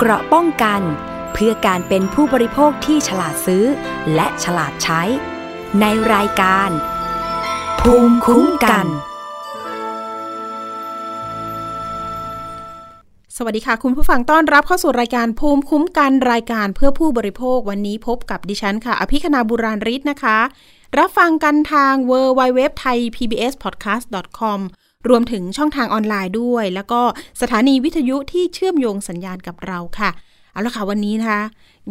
[0.00, 0.82] เกราะป้องกัน
[1.32, 3.64] เพื่อการเป็นผู้บริโภคที่ฉลาดซื้อ
[4.14, 5.02] และฉลาดใช้
[5.80, 6.70] ในรายการ
[7.80, 8.86] ภูมิคุ้มกัน
[13.36, 20.38] สวัสดีค่ะ คุณผู้ฟังต้อนรับเข้าสู่รายการภูมิคุ้มกันรายการเพื่อผู้บริโภควันนี้พบกับดิฉันค่ะ อภิคณาบุราริศนะคะ
[20.98, 24.06] รับฟังกันทาง w w w t h a i PBS Podcast
[24.40, 24.60] com
[25.08, 27.00] รวมถึงช่องทางออนไลน์ด้วย แล้วก็
[27.40, 30.10] สถานีวิทยุที่เชื่อมโยงสัญญาณกับเราค่ะ
[30.52, 31.42] เอาละค่ะวันนี้นะคะ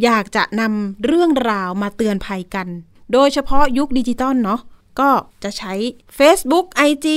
[0.04, 2.68] อยากจะนำเรื่องราวมาเตือนภัยกัน
[3.14, 4.62] โดยเฉพาะยุคดิจิตอลเนาะ
[5.00, 5.10] ก็
[5.44, 5.74] จะใช้
[6.18, 7.08] Facebook IG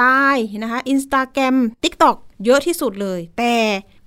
[0.00, 3.54] Line นะคะ Instagram TikTok เยอะที่สุดเลย แต่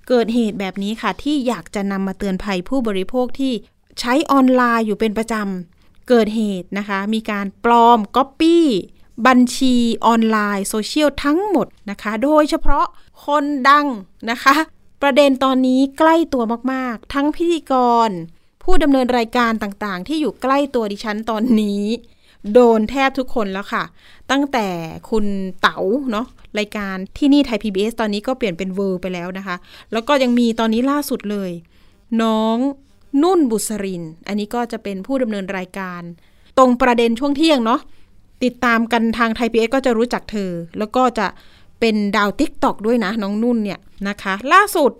[0.08, 3.52] เกิดเหตุแบบนี้ค่ะ ที่อยากจะนำมาเตือนภัยผู้บริโภคที่
[4.00, 8.66] ใช้ออนไลน์อยู่เป็นประจำ เกิดเหตุนะคะ มีการปลอมก๊อปปี้
[9.26, 9.74] บัญชี
[10.06, 12.86] ออนไลน์โซเชียลทั้งหมดนะคะ โดยเฉพาะ
[13.26, 13.86] คนดัง
[14.30, 14.54] นะคะ
[15.02, 16.42] ประเด็นตอนนี้ใกล้ตัว
[16.72, 17.74] มากๆ ทั้งพิธีก
[18.08, 18.10] ร
[18.62, 21.82] ผู้ดำเนินรายการต่างๆ ที่อยู่ใกล้ตัวดิฉันตอนนี้
[22.52, 23.84] โดนแทบทุกคนแล้วค่ะ
[24.30, 24.68] ตั้งแต่
[25.10, 25.24] คุณ
[25.60, 25.78] เต๋า
[26.10, 26.26] เนาะ
[26.58, 29.56] รายการที่นี่ไทย PBS ตอนนี้ก็เปลี่ยนเป็นเวอร์ไปแล้วนะคะ
[29.92, 31.50] แล้วก็ยังมีตอนนี้ล่าสุดเลย
[32.22, 32.58] น้อง
[33.22, 36.02] นุ่นบุษริน อันนี้ก็จะเป็นผู้ดำเนินรายการ
[36.58, 37.80] ตรงประเด็นช่วงเที่ยงเนาะ
[38.44, 41.26] ติดตามกันทางไทย PBS ก็จะรู้จักเธอ แล้วก็จะ
[41.80, 44.92] เป็นดาว TikTok ด้วยนะ น้องนุ่นเนี่ยนะคะ ล่าสุด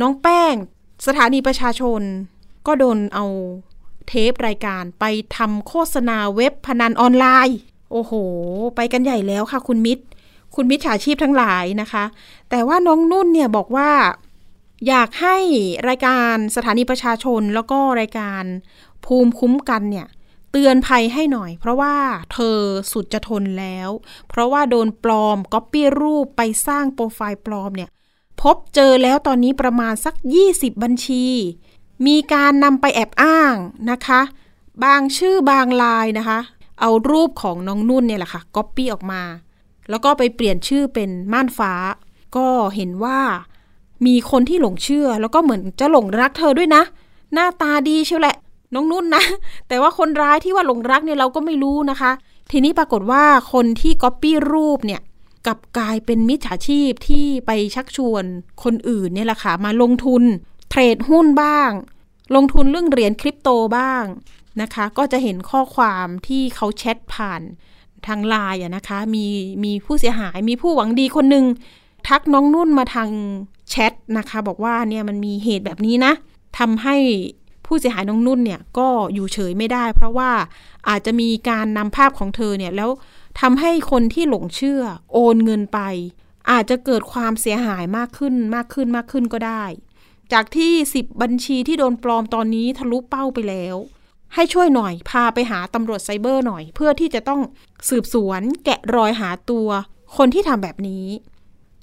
[0.00, 0.54] น้องแป้ง
[1.06, 2.00] สถานีประชาชน
[2.66, 3.26] ก็โดนเอา
[4.08, 5.04] เทปรายการไป
[5.36, 7.58] ทำโฆษณาเว็บพนันออนไลน์
[7.92, 8.12] โอ้โห
[8.76, 10.04] ไปกันใหญ่แล้วค่ะคุณมิตร
[10.54, 12.04] คุณมิตรฉาชีพทั้งหลายนะคะ
[12.50, 13.90] แต่ว่าน้องนุ่นเนี่ยบอกว่า
[14.88, 15.36] อยากให้
[15.88, 18.42] รายการสถานีประชาชนแล้วก็รายการ
[19.06, 20.06] ภูมิคุ้มกันเนี่ย
[20.56, 21.94] เตือนภัยให้หน่อย เพราะว่า
[22.32, 22.58] เธอ
[22.92, 23.90] สุดจะทนแล้ว
[24.28, 27.90] เพราะว่าโดนปลอมก๊อปปี้รูปไปสร้างโปรไฟล์ปลอมเนี่ย
[28.40, 30.14] พบเจอแล้วตอนนี้ประมาณสัก
[30.48, 31.26] 20 บัญชี
[32.06, 33.54] มีการนำไปแอบอ้าง
[33.90, 34.20] นะคะ
[34.84, 36.38] บางชื่อบางรายนะคะ
[36.80, 39.22] เอารูปของน้องนุ่นเนี่ยแหละค่ะก๊อปปี้ออกมา
[39.90, 41.72] แล้วก็ไปเปลี่ยนชื่อเป็นม่านฟ้า
[42.36, 42.46] ก็
[42.76, 43.20] เห็นว่า
[44.06, 46.82] มีคนที่หลงเชื่อ แล้วก็เหมือนจะหลงรักเธอด้วยนะ
[47.32, 48.36] หน้าตาดีเชียวแหละ
[48.74, 49.24] น้องนุ่นนะ
[49.68, 52.12] แต่ว่าคนร้ายที่ว่าหลงรักเนี่ยเราก็ไม่รู้นะคะ
[52.50, 55.00] ทีนี้ปรากฏว่าคนที่ก๊อปปี้รูปเนี่ย
[55.46, 58.24] กับกลายเป็นมิจฉาชีพที่ไปชักชวน
[58.62, 60.22] คนอื่นเนี่ยแหละค่ะมาลงทุน
[60.70, 61.70] เทรดหุ้นบ้าง
[62.34, 64.04] ลงทุนเรื่องเหรียญคริปโตบ้าง
[64.62, 67.42] นะคะ ก็จะเห็นข้อความที่เขาแชทผ่าน
[68.06, 69.26] ทางไลน์นะคะ มี
[69.64, 71.44] มีผู้เสียหายมีผู้หวังดีคนหนึ่ง
[72.08, 73.10] ทักน้องนุ่นมาทาง
[73.70, 76.12] แชทนะคะ บอกว่าเนี่ยมันมีเหตุแบบนี้นะ
[76.58, 76.96] ทำให้
[77.66, 80.30] ผู้เสียหายน้องนุ่นเนี่ยก็อยู่เฉยไม่ได้ เพราะว่า
[80.88, 82.90] อาจจะมีการนำภาพของเธอเนี่ยแล้ว
[83.40, 84.82] ทำให้คนที่หลงเชื่อ
[85.12, 85.80] โอนเงินไป
[86.50, 89.64] อาจจะเกิดความเสียหายมากขึ้นมากขึ้นมากขึ้นก็ได้
[90.32, 93.76] จากที่ 10 บัญชีที่โดนปลอมตอนนี้ทะลุเป้าไปแล้ว
[94.34, 97.40] ให้ช่วยหน่อยพาไปหาตำรวจไซเบอร์หน่อย เพื่อที่จะต้อง
[97.88, 99.68] สืบสวนแกะรอยหาตัว
[100.16, 101.06] คนที่ทำแบบนี้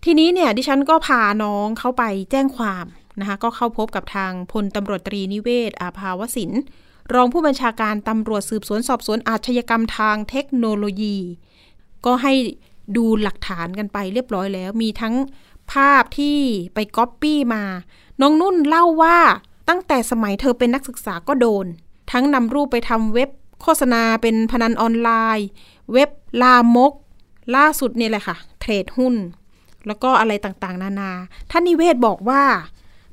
[0.05, 2.85] ทีนี้เนี่ยดิฉันก็พาน้องเขาไปแจ้งความ
[3.21, 6.51] นะคะก็เข้าพบกับทางพลตำรวจตรีนิเวศ อาภาวสิน
[7.13, 11.17] รองผู้บัญชาการตำรวจสืบสวนสอบสวนอาชญากรรมทางเทคโนโลยี
[12.05, 12.33] ก็ให้
[12.97, 15.15] ดูหลักฐานกันไปเรียบร้อยแล้ว มีทั้ง
[15.73, 16.37] ภาพที่
[16.73, 17.63] ไปก๊อปปี้มา
[18.21, 19.17] น้องนุ่นเล่าว่า
[19.69, 21.65] ตั้งแต่สมัยเธอเป็นนักศึกษาก็โดน
[22.11, 23.29] ทั้งนำรูปไปทำเว็บ
[23.61, 25.47] โฆษณาเป็นพนันออนไลน์
[25.93, 26.09] เว็บ
[26.41, 26.93] ลามก
[27.55, 29.15] ล่าสุดนี่แหละค่ะ เทรดหุ้น
[29.87, 31.11] แล้วก็อะไรต่างๆ นานา
[31.51, 32.43] ท่านนิเวศบอกว่า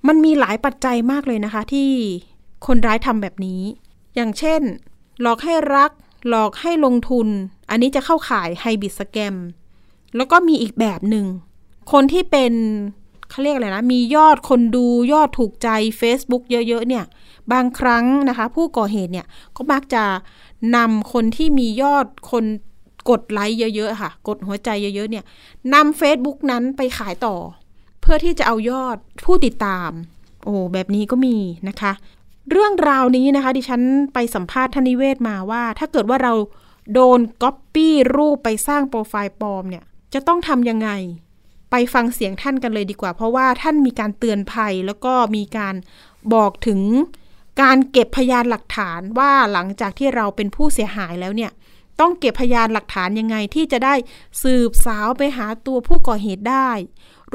[0.07, 1.91] มันมีหลายปัจจัยมากเลยนะคะ ที่
[2.67, 3.63] คนร้ายทำแบบนี้
[4.15, 4.61] อย่างเช่น
[5.21, 5.91] หลอกให้รัก
[6.29, 7.29] หลอกให้ลงทุน
[7.71, 9.35] อันนี้จะเข้าข่ายไฮบิดสแกม
[10.17, 11.27] แล้วก็มีอีกแบบหนึ่ง
[11.93, 12.53] คนที่เป็น
[13.31, 15.69] เขาเรียกอะไรนะ มียอดคนดูยอดถูกใจ
[16.01, 17.05] Facebook เยอะๆเนี่ย
[17.53, 19.27] บางครั้งนะคะ ผู้ก่อเหตุเนี่ย
[19.57, 20.05] ก็มักจะ
[20.77, 22.45] นำคนที่มียอดคน
[23.11, 25.25] กดไลค์เยอะๆค่ะ กดหัวใจเยอะๆเนี่ย
[25.75, 27.37] นำ Facebook นั้นไปขายต่อ
[28.11, 29.91] พื่อที่จะเอายอดผู้ติดตาม
[30.45, 31.37] โอ้แบบนี้ก็มี
[31.69, 31.93] นะคะ
[32.51, 33.83] เรื่องราวนี้นะคะ ดิฉัน
[34.15, 36.33] ไปสัมภาษณ์ทนิเวศมาว่า ถ้าเกิดว่าเรา
[36.95, 39.85] โดนก๊อปปี้รูปไปสร้างโปรไฟล์ปลอมเนี่ย
[40.15, 40.91] จะต้องทำยังไง
[41.71, 45.75] ไปฟังเสียงท่านกันเลยดีกว่า เพราะว่าท่านมีการเตือนภัยแล้วก็มีการ
[46.35, 46.81] บอกถึง
[47.63, 51.53] การเก็บพยานหลักฐานว่าหลังจากที่เราเป็นผู้เสียหายแล้วเนี่ย
[52.01, 53.95] ต้องเก็บพยานหลักฐานยังไงที่จะได้
[54.43, 56.71] สืบสาวไปหาตัวผู้ก่อเหตุได้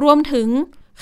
[0.02, 0.48] รวมถึง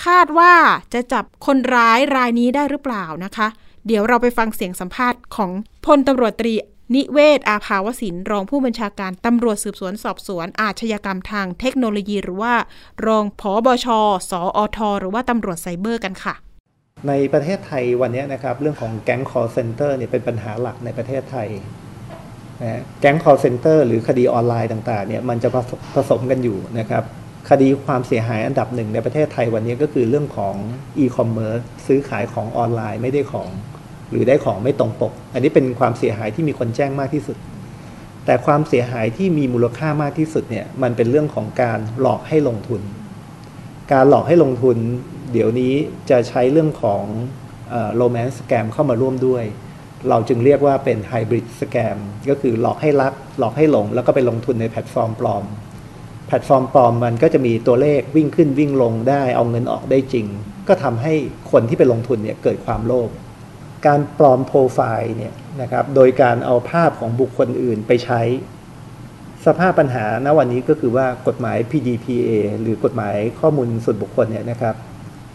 [0.05, 0.53] คาดว่า
[0.93, 3.47] จะจับคนร้ายรายนี้ได้หรือเปล่านะคะ
[3.87, 5.51] เดี๋ยวเราไปฟังเสียงสัมภาษณ์ของ
[5.85, 6.53] พลตำรวจตรี
[6.95, 12.53] นิเวศ อาภาวสิน รองผู้บัญชาการตำรวจสืบสวนสอบสวน อาชญากรรมทางเทคโนโลยี หรือว่า
[13.07, 13.87] รองผอบช
[14.29, 16.33] สออทหรือว่าตำรวจไซเบอร์กันค่ะ
[17.07, 21.47] ในประเทศไทยวันนี้นะครับ เรื่องของแก๊ง call center เนี่ยเป็นปัญหาหลักในประเทศไทย
[22.61, 25.49] นะแก๊ง call center หรือคดีออนไลน์ต่างๆเนี่ยมันจะ
[25.95, 27.03] ผสมกันอยู่นะครับ
[27.49, 30.55] คดีความเสียหายอันดับหนึ่งในประเทศไทยวันนี้ก็คือเรื่องของ
[31.03, 33.49] e-commerce ซื้อขายของออนไลน์ไม่ได้ของ
[34.09, 37.37] หรือได้ของไม่ตรงปก อันนี้เป็นความเสียหายที่มีคนแจ้งมากที่สุด
[38.25, 42.81] แต่ความเสียหายที่มีมูลค่ามากที่สุดเนี่ยมันเป็นเรื่องของการหลอกให้ลงทุน
[43.93, 44.77] การหลอกให้ลงทุน
[45.31, 45.73] เดี๋ยวนี้
[46.09, 47.03] จะใช้เรื่องของ
[47.95, 49.43] โรแมนต์สแกมเข้ามาร่วมด้วย
[50.09, 51.97] เราจึงเรียกว่าเป็นไฮบริดสแกม
[52.29, 55.43] ก็คือหลอกให้รักหลอกให้หลง แล้วก็ไปลงทุนในแพลตฟอร์มปลอม
[56.31, 60.25] พลตฟอร์มปลอมมันก็จะมีตัวเลขวิ่งขึ้นวิ่งลงได้เอาเงินออกได้จริง
[60.67, 61.13] ก็ทำให้
[61.51, 63.09] คนที่ไปลงทุนเนี่ยเกิดความโลภ
[63.87, 68.21] การปลอมโปรไฟล์เนี่ยนะครับโดยการเอาภาพของบุคคลอื่นไปใช้
[69.45, 72.29] สภาพปัญหาณวันนี้ก็คือว่ากฎหมาย PDPA
[72.61, 74.75] หรือกฎหมายข้อมูลส่วนบุคคลเนี่ยนะครับ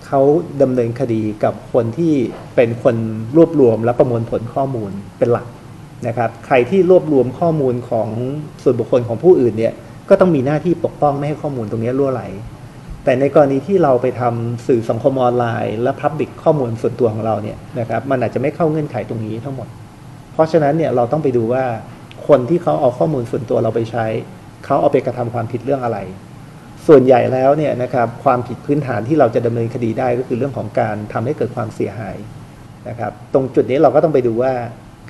[0.06, 0.20] เขา
[0.62, 2.14] ดำเนินคดีกับคนที่
[2.56, 2.96] เป็นคน
[3.36, 5.46] รวบรวมและประมวลผลข้อมูลเป็นหลัก
[6.06, 8.08] นะครับ ใครที่รวบรวมข้อมูลของ
[8.62, 9.74] ส่วนบุคคลของผู้อื่นเนี่ย
[10.08, 12.22] ก็ต้องมีหน้าที่ปกป้องไม่ให้ข้อมูลตรงนี้ล่วไหล
[13.04, 19.68] แต่ในกรณีที่เราไปทำสื่อสังคมออนไลน์ และพับบิกข้อมูลส่วนตัวของเราเนี่ยนะครับมันอาจจะไม่เข้าเงื่อนไขตรงนี้ทั้งหมด
[20.32, 21.64] เพราะฉะนั้นเนี่ยเราต้องไปดูว่า
[22.28, 24.06] คนที่เขาเอาข้อมูลส่วนตัวเราไปใช้
[24.64, 25.98] เขาเอาไปกระทำความผิดเรื่องอะไร
[26.86, 32.16] ส่วนใหญ่แล้วเนี่ยนะครับความผิดพื้นฐานที่เราจะดำเนินคดีได้ก็คือเรื่องของการทำให้เกิดความเสียหาย
[32.88, 34.52] นะครับตรงจุดนี้เราก็ต้องไปดูว่า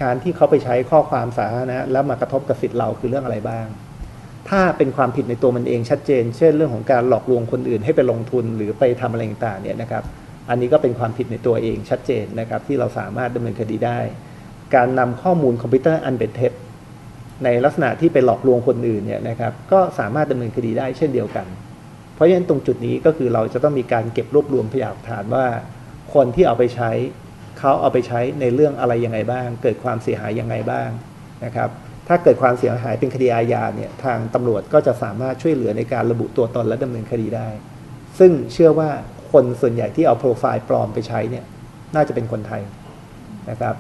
[0.02, 3.66] การที่เขาไปใช้ข้อความสาธารณะแล้วมากระทบกับสิทธิ์เราคือเรื่องอะไรบ้าง
[4.48, 10.04] ถ้าเป็นความผิดในตัวมันเองชัดเจน เช่นเรื่องของการหลอกลวงคนอื่นให้ไปลงทุนหรือไปทำอะไรต่างๆเนี่ยนะครับ
[10.50, 13.98] อันนี้ก็เป็นความผิดในตัวเองชัดเจนนะครับ ที่เราสามารถดำเนินคดีได้
[14.74, 16.52] การนำข้อมูลคอมพิวเตอร์อันเป็นเท็จ
[17.44, 21.46] ในลักษณะที่ไปหลอกลวงคนอื่นเนี่ยนะครับ ก็สามารถดำเนินคดีได้เช่นเดียวกัน
[22.14, 25.46] เพราะฉะนั้นตรงจุดนี้ก็คือเราจะต้องมีการเก็บรวบรวมพยานหลักฐานว่า
[26.14, 26.90] คนที่เอาไปใช้
[27.58, 30.88] เขาเอาไปใช้ในเรื่องอะไรยังไงบ้าง เกิดความเสียหายยังไงบ้าง
[31.44, 31.70] นะครับ
[32.08, 37.48] ถ้าเกิดความเสียหายเป็นคดีอาญาเนี่ยทางตำรวจก็จะสามารถช่วยเหลือในการระบุตัวตนและดำเนินคดีได้
[38.18, 38.90] ซึ่งเชื่อว่า
[39.32, 41.44] คนส่วนใหญ่ที่เอาโปรไฟล์ปลอมไปใช้เนี่ย
[41.94, 42.62] น่าจะเป็นคนไทย
[43.50, 43.74] นะครับ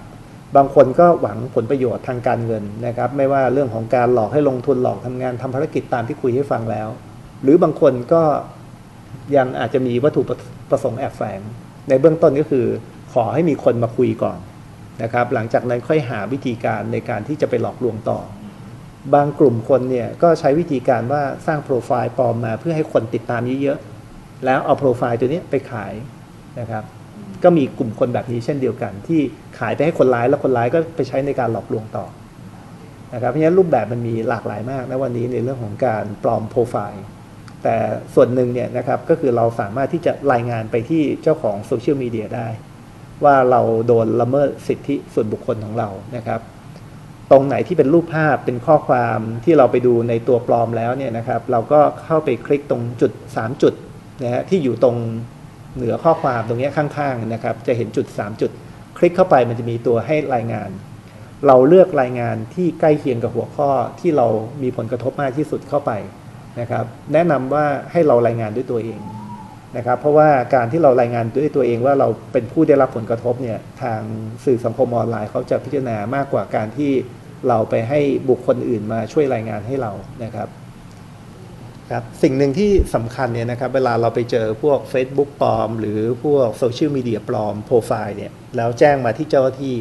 [0.56, 6.88] บางคนก็หวังผลประโยชน์ทางการเงินนะครับ ไม่ว่าเรื่องของการหลอกให้ลงทุนหลอกทำงานทำภารกิจตามที่คุยให้ฟังแล้ว
[7.42, 8.22] หรือบางคนก็
[9.36, 10.22] ยังอาจจะมีวัตถุ
[10.70, 11.40] ประสงค์แอบแฝง
[11.88, 12.66] ในเบื้องต้นก็คือ
[13.12, 14.38] ขอให้มีคนมาคุยก่อน
[15.02, 18.20] นะครับ หลังจากนั้นค่อยหาวิธีการในการที่จะไปหลอกลวงต่อ
[19.14, 25.92] บางกลุ่มคนเนี่ยก็ใช้วิธีการว่าสร้างโปรไฟล์ปลอมมาเพื่อให้คนติดตามเยอะๆ แล้วเอาโปรไฟล์ตัวนี้ไปขาย
[26.60, 26.84] นะครับ
[27.44, 29.20] ก็มีกลุ่มคนแบบนี้เช่นเดียวกัน ที่
[29.58, 32.06] ขายไปให้คนร้ายแล้วคนร้ายก็ไปใช้ในการหลอกลวงต่อ
[33.14, 37.04] นะครับ เพราะฉะนั้นรูปแบบมันมีหลากหลายมากนะวันนี้ในเรื่องของการปลอมโปรไฟล์
[37.62, 37.76] แต่
[38.14, 42.48] ส่วนหนึ่งเนี่ยนะครับก็คือเราสามารถที่จะรายงานไปที่เจ้าของโซเชียลมีเดียได้
[43.24, 46.40] ว่าเราโดนละเมิดสิทธิส่วนบุคคลของเรานะครับ
[47.30, 53.74] ตรงไหนที่เป็นรูปภาพเป็นข้อความที่เราไปดูในตัวปลอมแล้วเนี่ยนะครับ เราก็เข้าไปคลิกตรงจุด 3 จุด
[54.24, 54.96] นะฮะที่อยู่ตรง
[55.76, 58.50] เหนือข้อความตรงนี้ข้างๆนะครับ จะเห็นจุด 3 จุด
[58.98, 60.70] คลิกเข้าไปมันจะมีตัวให้รายงาน
[61.46, 63.68] เราเลือกรายงานที่ใกล้เคียงกับหัวข้อ
[64.00, 64.26] ที่เรา
[64.62, 65.92] มีผลกระทบมากที่สุดเข้าไป
[66.60, 69.00] นะครับ แนะนำว่าให้เรารายงานด้วยตัวเอง
[69.76, 74.00] นะครับเพราะว่าการที่เรารายงานด้วยตัวเองว่าเราเป็นผู้ได้รับผลกระทบเนี่ยทาง
[74.44, 76.92] สื่อสังคมออนไลน์เขาจะพิจารณามากกว่าการที่
[77.48, 79.92] เราไปให้บุคคลอื่นมาช่วยรายงานให้เรา
[80.24, 80.48] นะครับ
[81.90, 89.76] ครับสิ่งหนึ่งที่สำคัญเนี่ยนะครับเวลาเราไปเจอพวก Facebook ปลอม หรือพวกโซเชียลมีเดียปลอมโปรไฟล์เนี่ยแล้วแจ้งมาที่เจ้าหน้าที่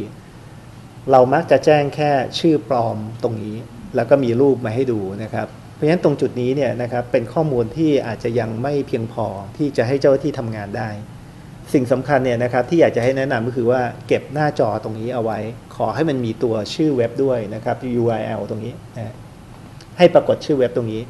[1.12, 3.56] เรามักจะแจ้งแค่ชื่อปลอมตรงนี้
[3.96, 9.26] แล้วก็มีรูปมาให้ดูนะครับ เพราะฉะนั้นตรงจุดนี้เนี่ยนะครับเป็นข้อมูลที่อาจจะยังไม่เพียงพอ
[9.58, 10.90] ที่จะให้เจ้าหน้าที่ทำงานได้
[11.74, 15.40] สิ่งสำคัญเนี่ยนะครับที่อยากจะให้แนะนำก็คือว่าเก็บหน้าจอตรงนี้เอาไว้
[15.76, 19.14] ขอให้มันมีตัวชื่อเว็บด้วยนะครับ URL ตรงนี้นะ
[19.98, 21.02] ให้ปรากฏชื่อเว็บตรงนี้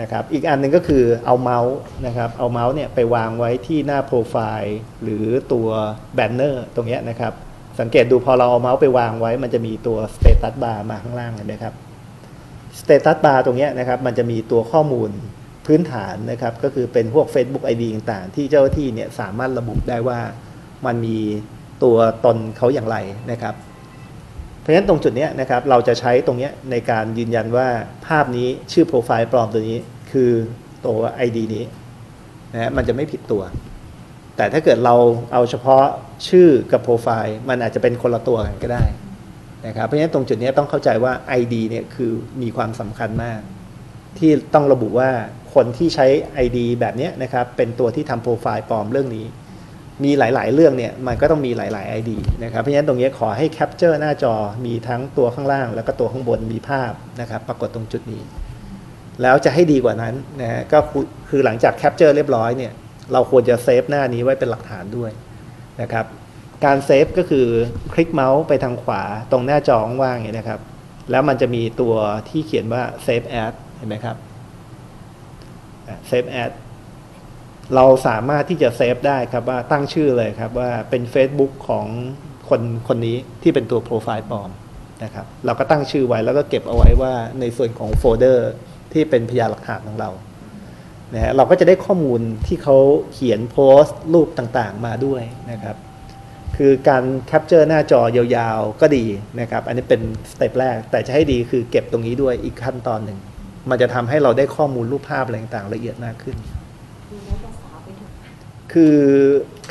[0.00, 1.76] นะครับอีกอันหนึ่งก็คือเอาเมาส์
[2.06, 5.68] นะครับเอาเมาส์เนี่ยไปวางไว้ที่หน้าโปรไฟล์หรือตัว
[6.14, 7.32] banner ตรงนี้นะครับ
[7.80, 11.74] สังเกตดูพอเราเอาเมาส์ไปวางไว้ มันจะมีตัว status bar มาข้างล่างเห็นไหมครับ
[12.80, 15.10] status bar ตรงนี้นะครับมันจะมีตัวข้อมูล
[15.66, 20.18] พื้นฐานนะครับ ก็คือเป็นพวก Facebook ID ต่างๆ ที่เจ้าหน้าที่เนี่ยสามารถระบุได้ว่า
[20.86, 21.18] มันมี
[21.82, 22.96] ตัวตนเขาอย่างไร
[23.30, 23.54] นะครับ
[24.60, 27.68] เพราะฉะนั้นตรงจุดนี้นะครับเราจะใช้ตรงนี้ในการยืนยันว่า
[28.06, 29.78] ภาพนี้ชื่อโปรไฟล์ปลอมตัวนี้
[30.12, 30.30] คือ
[30.86, 31.64] ตัว ID นี้
[32.52, 33.42] นะมันจะไม่ผิดตัว
[34.36, 34.94] แต่ถ้าเกิดเรา
[35.32, 35.84] เอาเฉพาะ
[36.28, 38.84] ชื่อกับโปรไฟล์ มันอาจจะเป็นคนละตัวกันก็ได้
[39.66, 43.40] นะครับเพราะฉะนั้นตรงจุดนี้ต้องเข้าใจว่า ID เนี่ยคือมีความสำคัญมาก
[44.18, 45.10] ที่ต้องระบุว่า
[45.54, 46.06] คนที่ใช้
[46.44, 49.26] ID แบบนี้นะครับเป็นตัวที่ทำโปรไฟล์ปลอมเรื่องนี้
[50.04, 52.10] มีหลายๆ เรื่องเนี่ยมันก็ต้องมีหลาย ๆ ID
[52.44, 54.34] นะครับเพราะฉะนั้นตรงนี้ขอให้แคปเจอร์หน้าจอ
[54.66, 58.22] มีทั้งตัวข้างล่าง แล้วก็ตัวข้างบนมีภาพนะครับปรากฏตรงจุดนี้
[59.22, 60.78] แล้วจะให้ดีกว่านั้นนะฮะก็
[61.28, 62.72] คือหลังจาก capture เรียบร้อยเนี่ย
[63.12, 65.10] เราควรจะเซฟหน้านี้ไว้เป็นหลักฐานด้วย
[65.82, 66.06] นะครับ
[66.64, 67.46] การเซฟก็คือ
[67.92, 70.60] คลิกเมาส์ไปทางขวาตรงหน้าจอว่างๆเนี่ยนะครับ
[71.10, 71.94] แล้วมันจะมีตัว
[72.28, 74.16] ที่เขียนว่า Save As เห็นไหมครับ
[76.10, 76.52] Save As
[77.74, 81.86] เราสามารถที่จะเซฟได้ครับว่าตั้งชื่อเลยครับว่าเป็น Facebook ของ
[82.48, 84.50] คนคนนี้ที่เป็นตัวโปรไฟล์ปลอม
[85.04, 88.50] นะครับเราก็ตั้งชื่อไว้แล้วก็เก็บเอาไว้ว่าในส่วนของโฟลเดอร์
[88.92, 90.10] ที่เป็นพยานหลักฐานของเรา
[91.14, 92.76] นะฮะเราก็จะได้ข้อมูลที่เขา
[93.12, 95.76] เขียนโพสต์รูปต่างๆมาด้วยนะครับ
[96.56, 99.04] คือการ capture หน้าจอยาวๆ ก็ดี
[99.40, 100.00] นะครับ อันนี้เป็น
[100.32, 103.18] สเต็ปแรก แต่จะให้ดีคือเก็บตรงนี้ด้วยอีกขั้นตอนหนึ่ง
[103.70, 106.36] มันจะทำให้เราได้ข้อมูลรูปภาพอะไรต่างๆละเอียดมากขึ้น
[108.72, 108.98] คือ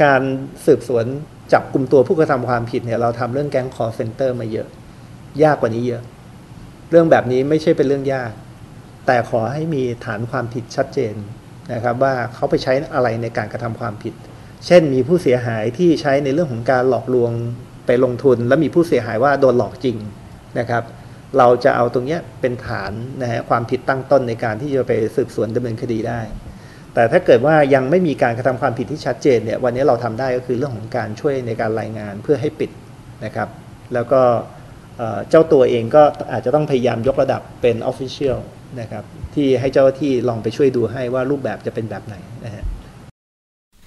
[0.04, 0.22] การ
[0.66, 1.06] สืบสวน
[1.54, 4.68] จับกลุ่มตัวผู้กระทำความผิดเนี่ย เราทำเรื่องแก๊งคอลเซ็นเตอร์มาเยอะ
[5.44, 6.02] ยากกว่านี้เยอะ
[6.90, 8.32] เรื่องแบบนี้ไม่ใช่เป็นเรื่องยาก
[9.08, 11.16] แต่ขอให้มีฐานความผิดชัดเจน
[11.74, 14.13] นะครับ ว่าเขาไปใช้อะไรในการกระทำความผิด
[14.67, 17.32] เช่นมีผู้เสียหายที่ใช้ในเรื่องของการหลอกลวง
[17.86, 19.98] ไปลงทุน แล้วมีผู้เสียหายว่าโดนหลอกจริง
[20.60, 20.84] นะครับ
[21.38, 22.91] เราจะเอาตรงนี้เป็นฐาน
[23.22, 26.22] นะฮะความผิดตั้งต้นในการที่จะไปสืบสวนดำเนินคดีได้
[26.93, 32.72] แต่ถ้าเกิดว่ายังไม่มีการกระทำความผิดที่ชัดเจนเนี่ยวันนี้เราทำได้ก็คือเรื่องของการช่วยในการรายงานเพื่อให้ปิด
[33.25, 33.50] นะครับ
[33.93, 34.22] แล้วก็
[35.29, 38.38] เจ้าตัวเองก็อาจจะต้องพยายามยกระดับเป็น Official
[38.82, 39.03] นะครับ
[39.36, 42.15] ที่ให้เจ้าที่ลองไปช่วยดูให้ว่ารูปแบบจะเป็นแบบไหน
[42.46, 42.63] นะฮะ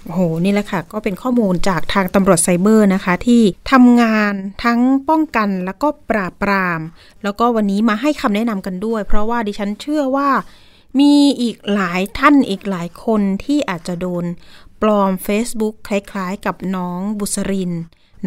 [0.07, 4.33] โอ้โห นี่แหละค่ะ ก็เป็นข้อมูลจากทางตำรวจไซเบอร์นะคะ ที่ทำงาน
[4.65, 6.81] ทั้งป้องกันแล้วก็ปราบปราม
[7.23, 10.31] แล้วก็วันนี้มาให้คำแนะนำกันด้วย เพราะว่าดิฉันเชื่อว่า
[11.01, 14.25] มีอีกหลายท่านอีกหลายคนที่อาจจะโดน
[14.83, 17.73] ปลอม Facebook คล้ายๆ กับน้องบุษริน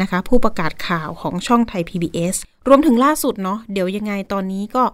[0.00, 2.36] นะคะ ผู้ประกาศข่าวของช่องไทย PBS
[2.68, 4.84] รวมถึงล่าสุดเนาะเดี๋ยวยังไงตอนนี้ก็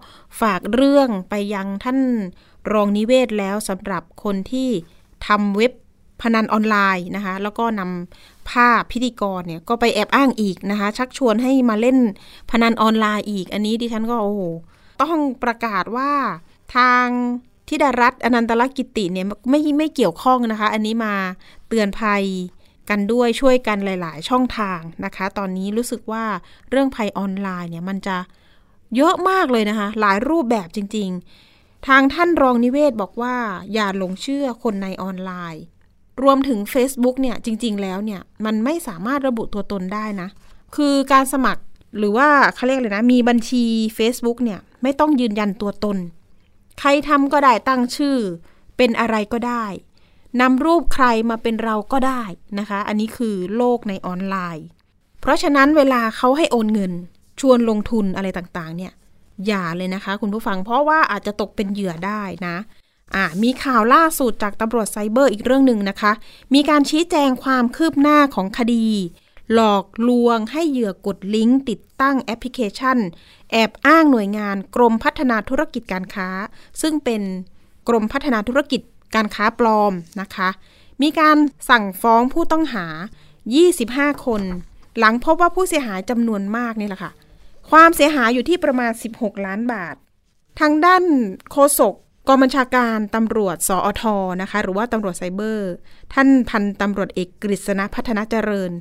[0.41, 1.99] ฝากเรื่องไปยังท่าน
[2.71, 4.69] รองนิเวศแล้วสำหรับคนที่
[5.27, 5.73] ทำเว็บ
[6.21, 11.97] พนันออนไลน์นะคะ แล้วก็นำภาพพิธีกรเนี่ยก็ไปแอบอ้างอีกนะคะ ชักชวนให้มาเล่น
[12.51, 14.41] พนันออนไลน์อีก อันนี้ดิฉันก็โอ้โห
[15.01, 16.11] ต้องประกาศว่า
[16.75, 17.05] ทาง
[17.67, 21.13] ทิดารัตอนันตลกิติเนี่ยไม่ไม่เกี่ยวข้องนะคะ อันนี้มา
[21.67, 22.23] เตือนภัย
[22.89, 26.25] กันด้วยช่วยกันหลาย ๆ ช่องทางนะคะ ตอนนี้รู้สึกว่า
[26.69, 28.17] เรื่องภัยออนไลน์เนี่ยมันจะ
[28.95, 31.09] เยอะมากเลยนะคะ หลายรูปแบบจริง
[31.49, 33.35] ๆ ทางท่านรองนิเวศบอกว่า
[33.73, 35.63] อย่าหลงเชื่อคนในออนไลน์
[36.23, 40.29] รวมถึง Facebook เนี่ยจริง ๆ แล้วเนี่ยมันไม่สามารถระบุตัวตนได้นะ
[40.75, 41.61] คือการสมัคร
[41.97, 43.63] หรือว่าเขาเรียกเลยนะ มีบัญชี
[43.97, 45.97] Facebook เนี่ยไม่ต้องยืนยันตัวตน
[46.79, 48.17] ใครทำก็ได้ตั้งชื่อ
[48.77, 49.65] เป็นอะไรก็ได้
[50.41, 52.23] นำรูปใครมาเป็นเราก็ได้
[52.59, 54.65] นะคะ อันนี้คือโลกในออนไลน์
[55.21, 56.93] เพราะฉะนั้นเวลาเขาให้โอนเงิน
[57.39, 58.93] ชวนลงทุนอะไรต่างๆ เนี่ย
[59.47, 62.55] อย่าเลยนะคะ คุณผู้ฟังเพราะว่าอาจจะตกเป็นเหยื่อได้นะ
[63.15, 66.11] อ่ามีข่าวล่าสุดจากตำรวจไซเบอร์อีกเรื่องหนึ่งนะคะ
[66.53, 68.87] มีการชี้แจงความคืบหน้าของคดี
[69.53, 72.97] หลอกลวงให้เหยื่อกดลิงก์ติดตั้งแอปพลิเคชัน
[73.51, 76.29] แอบอ้างหน่วยงานกรมพัฒนาธุรกิจการค้า
[76.81, 77.21] ซึ่งเป็น
[77.87, 78.81] กรมพัฒนาธุรกิจ
[79.15, 80.49] การค้าปลอมนะคะ
[81.01, 81.37] มีการ
[81.69, 82.85] สั่งฟ้องผู้ต้องหา
[83.55, 84.41] 25 คน
[84.99, 87.11] หลังพบว่าผู้เสียหายจำนวนมากนี่แหละค่ะ
[87.71, 89.95] ความเสียหายอยู่ที่ประมาณ 16 ล้านบาท
[90.59, 91.03] ทางด้าน
[91.51, 91.95] โฆษก
[92.27, 94.03] กองบัญชาการตำรวจสอท
[94.41, 95.71] นะคะ หรือว่าตำรวจไซเบอร์
[96.13, 98.71] ท่านพันตำรวจเอกกฤษณพัฒนาเจริญ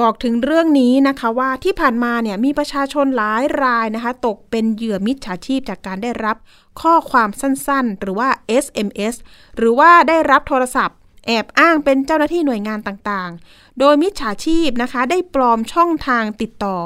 [0.00, 6.36] บอกถึงเรื่องนี้นะคะว่าที่ผ่านมาเนี่ยมีประชาชนหลายรายนะคะ ตกเป็นเหยื่อมิจฉาชีพจากการได้รับ
[6.80, 8.28] ข้อความสั้นๆ หรือว่า
[8.64, 9.14] SMS
[9.56, 10.96] หรือว่าได้รับโทรศัพท์
[11.26, 16.76] แอบอ้างเป็นเจ้าหน้าที่หน่วยงานต่างๆ โดยมิจฉาชีพนะคะได้ปลอมช่องทางติดต่อ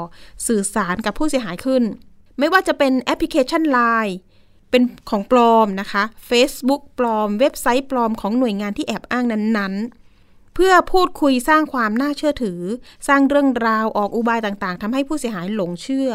[0.47, 1.83] สื่อสารกับผู้เสียหายขึ้น
[2.39, 4.15] ไม่ว่าจะเป็นแอปพลิเคชัน Line
[4.69, 12.61] เป็นของปลอมนะคะ Facebook ปลอม เว็บไซต์ปลอมของหน่วยงานที่แอบอ้างนั้นๆ เพื่อพูดคุยสร้างความน่าเชื่อถือ
[13.07, 16.09] สร้างเรื่องราวออกอุบายต่างๆทำให้ผู้เสียหายหลงเชื่อ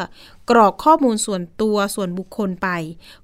[0.50, 2.68] กรอกข้อมูลส่วนตัวส่วนบุคคลไป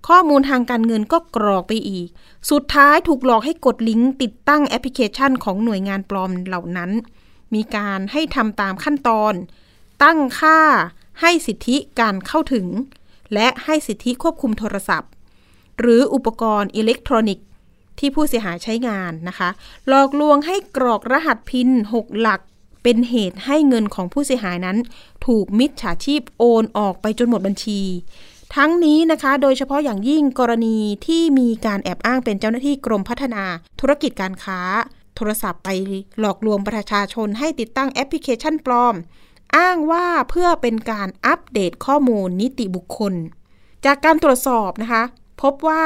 [0.08, 2.08] ข้อมูลทางการเงินก็กรอกไปอีก
[2.50, 6.90] สุดท้ายถูกหลอกให้กดลิงก์ติดตั้งแอปพลิเคชันของหน่วยงานปลอมเหล่านั้น
[7.54, 9.34] มีการให้ทำตามขั้นตอน
[10.02, 10.60] ตั้งค่า
[11.20, 12.66] ให้สิทธิการเข้าถึง
[13.34, 15.10] และให้สิทธิควบคุมโทรศัพท์
[15.80, 17.46] หรืออุปกรณ์อิเล็กทรอนิกส์
[17.98, 19.48] ที่ผู้เสียหายใช้งานนะคะ
[19.88, 22.40] หลอกลวงให้กรอกรหัสพิน 6 หลัก
[22.82, 24.76] เป็นเหตุให้เงินของผู้เสียหายนั้น
[25.26, 27.80] ถูกมิจฉาชีพโอนออกไปจนหมดบัญชี
[28.56, 33.44] ทั้งนี้นะคะ โดยเฉพาะอย่างยิ่งกรณีที่มีการแอบอ้างเป็นเจ้าหน้าที่กรมพัฒนา
[33.80, 34.60] ธุรกิจการค้า
[35.16, 35.68] โทรศัพท์ไป
[36.20, 38.94] หลอกลวงประชาชนให้ติดตั้งแอปพลิเคชันปลอม
[39.56, 43.14] อ้างว่าเพื่อเป็นการอัปเดตข้อมูลนิติบุคคล
[43.84, 45.02] จากการตรวจสอบนะคะ
[45.42, 45.84] พบว่า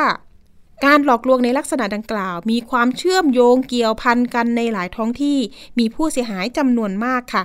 [0.84, 5.38] การหลอกลวงในลักษณะดังกล่าว มีความเชื่อมโยงเกี่ยวพันกันในหลายท้องที่
[5.78, 7.42] มีผู้เสียหายจำนวนมากค่ะ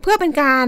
[0.00, 0.66] เพื่อเป็นการ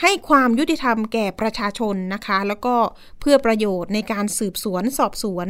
[0.00, 2.74] ให้ความยุติธรรมแก่ประชาชนนะคะ แล้วก็
[3.20, 5.46] เพื่อประโยชน์ในการสืบสวนสอบสวน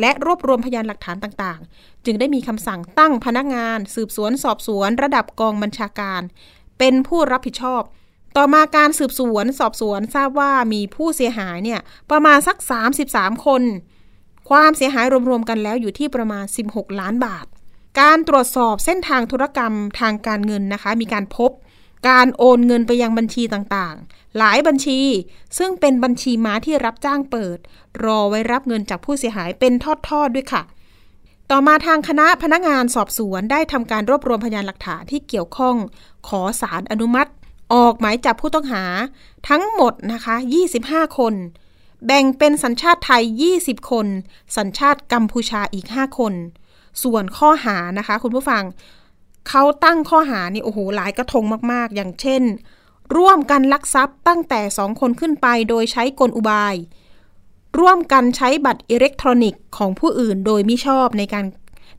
[0.00, 6.22] และรวบรวมพยานหลักฐานต่างๆ จึงได้มีคำสั่งตั้งพนักงาน สืบสวนสอบสวน ระดับกองบัญชาการ
[6.78, 7.82] เป็นผู้รับผิดชอบ
[8.36, 11.80] ต่อมาการสืบสวนสอบสวนทราบว่ามีผู้เสียหายเนี่ย
[12.10, 12.56] ประมาณสัก
[13.02, 13.62] 33 คน
[14.48, 17.46] ความเสียหายรวมๆกันแล้วอยู่ที่ประมาณ 16 ล้านบาท
[18.00, 21.50] การตรวจสอบเส้นทางธุรกรรมทางการเงินนะคะ มีการพบ
[22.08, 25.00] การโอนเงินไปยังบัญชีต่างๆ หลายบัญชี
[25.58, 27.58] ซึ่งเป็นบัญชีม้าที่รับจ้างเปิด
[28.04, 29.72] รอไว้รับเงินจากผู้เสียหายเป็น
[30.08, 30.62] ทอดๆด้วยค่ะ
[31.50, 35.76] ต่อมาทางคณะพนักงานสอบสวนได้ทำการรวบรวมพยานหลักฐานที่เกี่ยวข้อง
[36.28, 37.30] ขอสารอนุมัติ
[37.74, 38.84] ออกหมายจับผู้ต้องหา
[39.48, 40.34] ทั้งหมดนะคะ
[40.76, 41.34] 25 คน
[42.04, 43.24] แบ่งเป็นสัญชาติไทย
[43.56, 44.06] 20 คน
[44.56, 46.34] สัญชาติกัมพูชาอีก 5 คน
[47.02, 48.64] ส่วนข้อหานะคะ คุณผู้ฟัง
[49.48, 52.42] เขาตั้งข้อหานี่โอ้โหหลายกระทงมาก ๆ อย่างเช่น
[53.16, 56.74] ร่วมกันลักทรัพย์ตั้งแต่สองคนขึ้นไปโดยใช้กลอุบาย
[57.78, 61.44] ร่วมกันใช้บัตรอิเล็กทรอนิกส์ของผู้อื่นโดยมิชอบในการ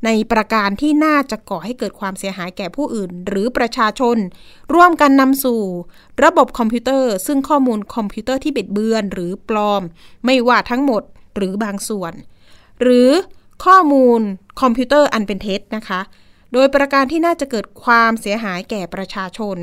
[0.05, 4.17] ในประการที่น่าจะก่อให้เกิดความเสียหายแก่ผู้อื่น หรือประชาชน
[4.73, 5.61] ร่วมกันนำสู่
[6.23, 9.81] ระบบคอมพิวเตอร์ ซึ่งข้อมูลคอมพิวเตอร์ที่บิดเบือนหรือปลอม
[10.25, 11.03] ไม่ว่าทั้งหมด
[11.35, 12.13] หรือบางส่วน
[12.81, 13.09] หรือ
[13.65, 14.21] ข้อมูล
[14.61, 16.01] คอมพิวเตอร์อันเป็นเท็จนะคะ
[16.53, 19.57] โดยประการที่น่าจะเกิดความเสียหายแก่ประชาชน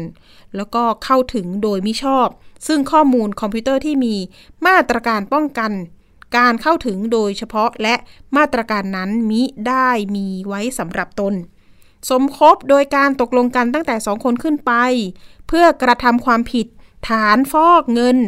[0.57, 2.29] แล้วก็เข้าถึงโดยมิชอบ
[2.67, 4.15] ซึ่งข้อมูลคอมพิวเตอร์ที่มี
[4.67, 5.73] มาตรการป้องกัน
[6.37, 7.95] การเข้าถึงโดยเฉพาะและ
[8.37, 11.35] มาตรการนั้นมิได้มีไว้สำหรับตน
[12.11, 14.73] สมคบโดยการตกลงกันตั้งแต่สองคนขึ้นไป
[15.49, 16.67] เพื่อกระทำความผิด
[17.09, 18.19] ฐานฟอกเงิน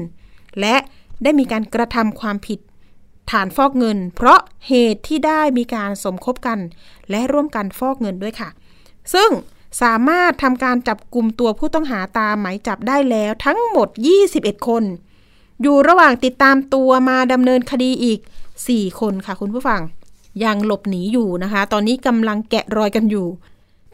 [0.60, 0.76] และ
[1.22, 2.60] ได้มีการกระทำความผิด
[3.30, 6.58] ฐานฟอกเงิน เพราะเหตุที่ได้มีการสมคบกัน
[7.10, 8.48] และร่วมกันฟอกเงินด้วยค่ะ
[9.14, 9.30] ซึ่ง
[9.82, 13.88] สามารถทำการจับกลุ่มตัวผู้ต้องหาตามหมายจับได้แล้วทั้งหมด
[14.28, 14.84] 21 คน
[15.62, 18.18] อยู่ระหว่างติดตามตัวมาดำเนินคดีอีก
[18.60, 19.80] 4 คนค่ะคุณผู้ฟัง
[20.44, 23.26] ยังหลบหนีอยู่นะคะ ตอนนี้กำลังแกะรอยกันอยู่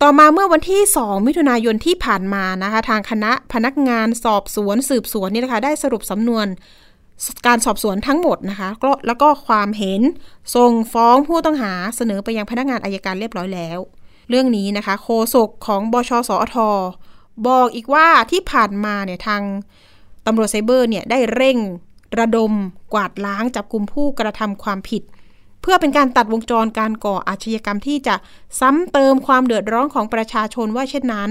[0.02, 6.46] ต่อมาเมื่อวันที่ 2 มิถุนายนที่ผ่านมานะคะ ทางคณะพนักงานสอบสวนสืบสวนนี่นะคะ ได้สรุปสำนวน
[7.46, 8.68] การสอบสวนทั้งหมดนะคะ
[9.06, 10.00] แล้วก็ความเห็น
[10.54, 13.78] ส่งฟ้องผู้ต้องหาเสนอไปยังพนักงานอายการเรียบร้อยแล้ว
[14.30, 16.56] เรื่องนี้นะคะ โฆษกของบชสอท
[17.48, 19.42] บอกอีกว่าที่ผ่านมาเนี่ยทาง
[20.26, 21.58] ตำรวจไซเบอร์เนี่ยได้เร่ง
[22.18, 22.52] ระดม
[22.94, 25.02] กวาดล้างจับกลุ่มผู้กระทำความผิด
[25.62, 28.14] เพื่อเป็นการตัดวงจรการก่ออาชญากรรมที่จะ
[28.60, 31.30] ซ้ำเติมความเดือดร้อนของประชาชนว่าเช่นนั้น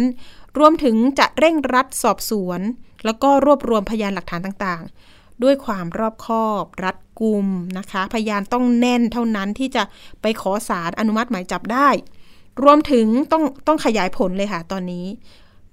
[0.58, 2.60] รวมถึงจะเร่งรัดสอบสวน
[3.06, 9.84] แล้วก็รวบรวมพยานหลักฐานต่างๆ ด้วยความรอบคอบ รัดกุมนะคะ พยานต้องแน่นเท่านั้นที่จะ
[10.21, 11.89] ไปขอสารอนุมัติหมายจับได้
[12.63, 15.06] รวมถึงต้องต้องขยายผลเลยค่ะตอนนี้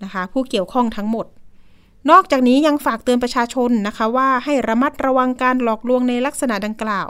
[0.02, 1.26] นะคะ ผู้เกี่ยวข้องทั้งหมด
[2.10, 7.08] นอกจากนี้ยังฝากเตือนประชาชนนะคะว่าให้ระมัดระวังการหลอกลวงในลักษณะดังกล่าว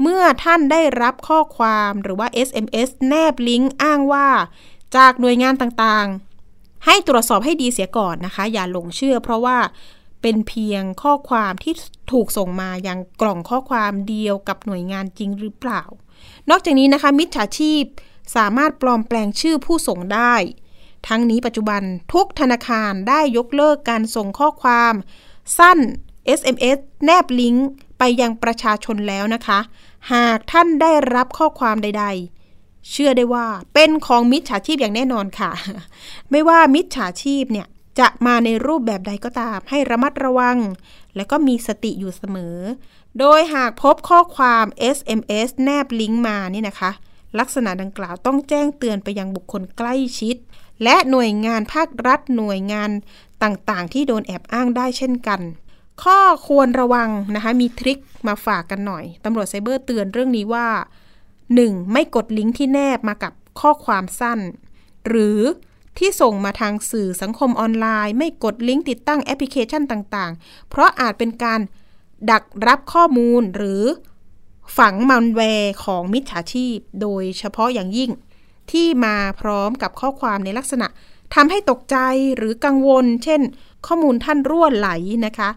[0.00, 4.28] เมื่อท่านได้รับข้อความหรือว่า SMS แนบลิงก์อ้างว่า
[4.96, 9.58] จากหน่วยงานต่างๆ ให้ตรวจสอบให้ดีเสียก่อนนะคะ อย่าหลงเชื่อเพราะว่า
[10.22, 11.74] เป็นเพียงข้อความที่
[12.12, 15.82] ถูกส่งมายังกล่องข้อความเดียวกับหน่วยงานจริงหรือเปล่า
[16.50, 17.82] นอกจากนี้นะคะมิจฉาชีพ
[18.36, 20.34] สามารถปลอมแปลงชื่อผู้ส่งได้
[21.08, 21.82] ทั้งนี้ปัจจุบัน
[22.12, 24.94] ทุกธนาคารได้ยกเลิกการส่งข้อความ
[25.58, 25.78] สั้น
[26.38, 29.58] SMS แนบลิงก์ไปยังประชาชนแล้วนะคะ
[30.12, 32.04] หากท่านได้รับข้อความใด
[32.46, 35.50] ๆ เชื่อได้ว่าเป็นของมิจฉาชีพอย่างแน่นอนค่ะ
[36.30, 37.66] ไม่ว่ามิจฉาชีพเนี่ย
[38.00, 40.58] จะมาในรูปแบบใดก็ตาม ให้ระมัดระวัง
[41.16, 42.56] และก็มีสติอยู่เสมอ
[43.18, 44.64] โดยหากพบข้อความ
[44.96, 46.90] SMS แนบลิงก์มานี่นะคะ
[47.38, 50.36] ลักษณะดังกล่าวต้องแจ้งเตือนไปยังบุคคลใกล้ชิด
[50.84, 52.90] และหน่วยงานภาครัฐหน่วยงาน
[53.42, 55.40] ต่างๆ ที่โดนแอบอ้างได้เช่นกัน
[56.02, 60.68] ข้อควรระวังนะคะมีทริคมาฝากกันหน่อยตำรวจไซเบอร์เตือนเรื่องนี้ว่า
[61.30, 61.92] 1.
[61.92, 64.40] ไม่กดลิงก์ที่แนบมากับข้อความสั้น
[65.08, 65.40] หรือ
[65.98, 71.60] ที่ส่งมาทางสื่อสังคมออนไลน์ ไม่กดลิงก์ติดตั้งแอปพลิเคชันต่างๆ เพราะอาจเป็นการ
[72.30, 73.82] ดักรับข้อมูลหรือ
[74.78, 78.10] ฝังมันแวร์ของมิจฉาชีพ โดยเฉพาะอย่างยิ่ง
[78.72, 80.86] ที่มาพร้อมกับข้อความในลักษณะ
[81.34, 81.96] ทำให้ตกใจ
[82.36, 83.40] หรือกังวล เช่น
[83.86, 84.90] ข้อมูลท่านรั่วไหล
[85.26, 85.50] นะคะ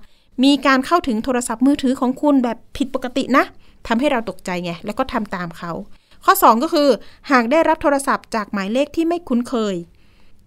[0.44, 3.44] มีการเข้าถึงโทรศัพท์มือถือของคุณแบบผิดปกตินะ
[3.88, 5.72] ทำให้เราตกใจไง แล้วก็ทำตามเขา
[6.26, 6.90] ข้อ 2 ก็คือ
[7.32, 9.76] หากได้รับโทรศัพท์จากหมายเลขที่ไม่คุ้นเคย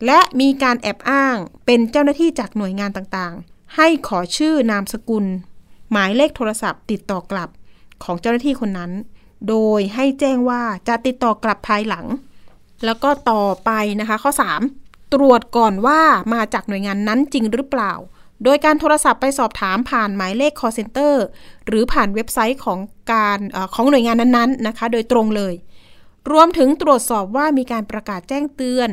[0.06, 5.26] และมีการแอบอ้างเป็นเจ้าหน้าที่จากหน่วยงานต่างๆ ให้ขอชื่อนามสกุล
[5.90, 7.48] หมายเลขโทรศัพท์ ติดต่อกลับ
[8.04, 8.92] ของเจ้าหน้าที่คนนั้น
[9.48, 12.06] โดยให้แจ้งว่าจะติดต่อกลับภายหลัง
[12.84, 14.32] แล้วก็ต่อไปนะคะ ข้อ
[14.72, 16.00] 3 ตรวจก่อนว่า
[16.34, 17.92] มาจากหน่วยงานนั้นจริงหรือเปล่า
[18.44, 21.14] โดยการโทรศัพท์ไปสอบถามผ่านหมายเลข call center
[21.66, 22.78] หรือผ่านเว็บไซต์ของ
[23.12, 25.54] การอของหน่วยงานนั้นๆนะคะ โดยตรงเลย
[26.32, 28.88] รวมถึงตรวจสอบว่ามีการประกาศแจ้งเตือน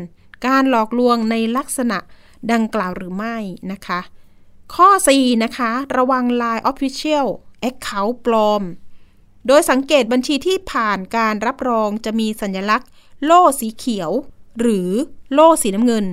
[0.48, 1.98] การหลอกลวงในลักษณะ
[2.52, 3.38] ดังกล่าวหรือไม่
[3.72, 4.00] นะคะ
[4.76, 7.28] ข้อ 4 นะคะ ระวัง Line Official
[7.70, 8.64] Account ปลอม
[9.48, 12.90] โดยสังเกตบัญชีที่ผ่านการรับรองจะมีสัญลักษณ์
[13.26, 14.12] โล่สีเขียว
[14.60, 14.90] หรือ
[15.34, 16.06] โล่สีน้ำเงิน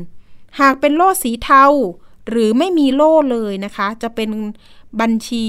[0.61, 1.64] หากเป็นโล่สีเทา
[2.29, 4.31] หรือไม่มีโล่เลยนะคะ จะเป็น
[5.01, 5.46] บัญชี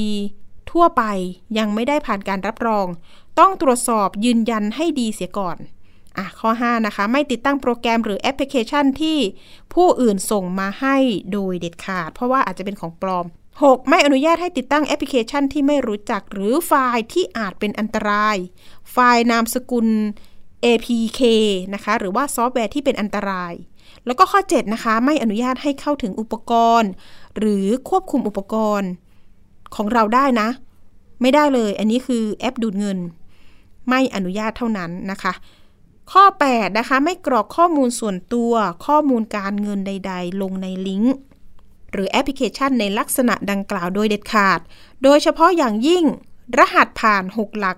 [0.71, 1.04] ทั่วไป
[1.58, 2.88] ยังไม่ได้ผ่านการรับรอง
[3.39, 5.58] ต้องตรวจสอบยืนยันให้ดีเสียก่อน
[6.17, 9.17] อะข้อ 5 นะคะ ไม่ติดตั้งโปรแกรมหรือแอปพลิเคชันที่
[9.74, 10.97] ผู้อื่นส่งมาให้
[11.32, 13.26] โดยเด็ดขาด เพราะว่าอาจจะเป็นของปลอม
[13.58, 13.89] 6.
[13.89, 18.38] ไม่อนุญาตให้ติดตั้งแอปพลิเคชันที่ไม่รู้จักหรือไฟล์ที่อาจเป็นอันตราย
[18.91, 19.88] ไฟล์นามสกุล
[20.65, 21.21] APK
[21.74, 23.54] นะคะหรือว่าซอฟต์แวร์ที่เป็นอันตราย
[24.06, 26.91] แล้วก็ข้อ 7 นะคะ ไม่อนุญาตให้เข้าถึงอุปกรณ์
[27.38, 28.89] หรือควบคุมอุปกรณ์
[29.76, 30.50] ของเราได้นะ
[31.21, 33.00] ไม่ได้เลย อันนี้คือแอปดูดเงิน
[33.89, 35.34] ไม่อนุญาตเท่านั้นนะคะ
[36.12, 38.54] ข้อ 8 นะคะ ไม่กรอกข้อมูลส่วนตัว
[38.86, 41.15] ข้อมูลการเงินใด ๆ ลงในลิงก์
[41.91, 44.60] หรือแอปพลิเคชันในลักษณะดังกล่าวโดยเด็ดขาด
[45.04, 46.04] โดยเฉพาะอย่างยิ่ง
[46.58, 47.78] รหัสผ่าน 6 หลัก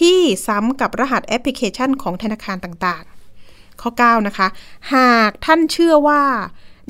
[0.00, 4.48] ที่ซ้ำกับรหัสแอปพลิเคชันของธนาคารต่างๆ ข้อ 9 นะคะ
[4.94, 6.22] หากท่านเชื่อว่า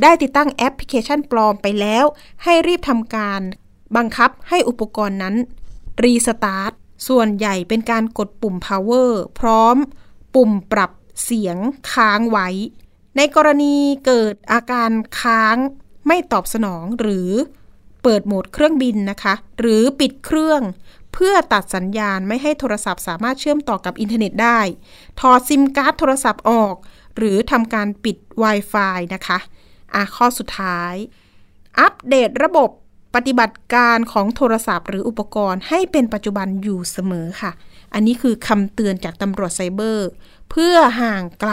[0.03, 2.05] ได้ติดตั้งแอปพลิเคชันปลอมไปแล้ว
[2.45, 3.41] ให้รีบทำการ
[3.97, 5.35] บังคับให้อุปกรณ์นั้น
[6.03, 6.73] รีสตาร์ท
[7.09, 9.77] ส่วนใหญ่เป็นการกดปุ่ม power พร้อม
[10.35, 10.91] ปุ่มปรับ
[11.25, 11.57] เสียง
[11.93, 12.49] ค้างไว้
[13.17, 14.91] ในกรณีเกิดอาการ
[15.21, 15.57] ค้าง
[16.07, 17.31] ไม่ตอบสนองหรือ
[18.03, 20.63] เปิดโหมดเครื่องบินนะคะ หรือปิดเครื่อง
[21.19, 24.61] พื่อตัดสัญญาณไม่ให้โทรศัพท์สามารถเชื่อมต่อกับอินเทอร์เน็ตได้
[25.21, 26.75] ถอดซิมการ์ดโทรศัพท์ออก
[27.17, 29.39] หรือทำการปิด Wi-Fi นะคะ
[29.95, 30.95] อะข้อสุดท้าย
[31.81, 32.71] อัปเดตระบบ
[33.15, 37.53] ปฏิบัติการของโทรศัพท์ หรืออุปกรณ์ให้เป็นปัจจุบันอยู่เสมอค่ะ
[37.95, 40.09] อันนี้คือคำเตือนจากตำรวจไซเบอร์
[40.51, 41.53] เพื่อห่างไกล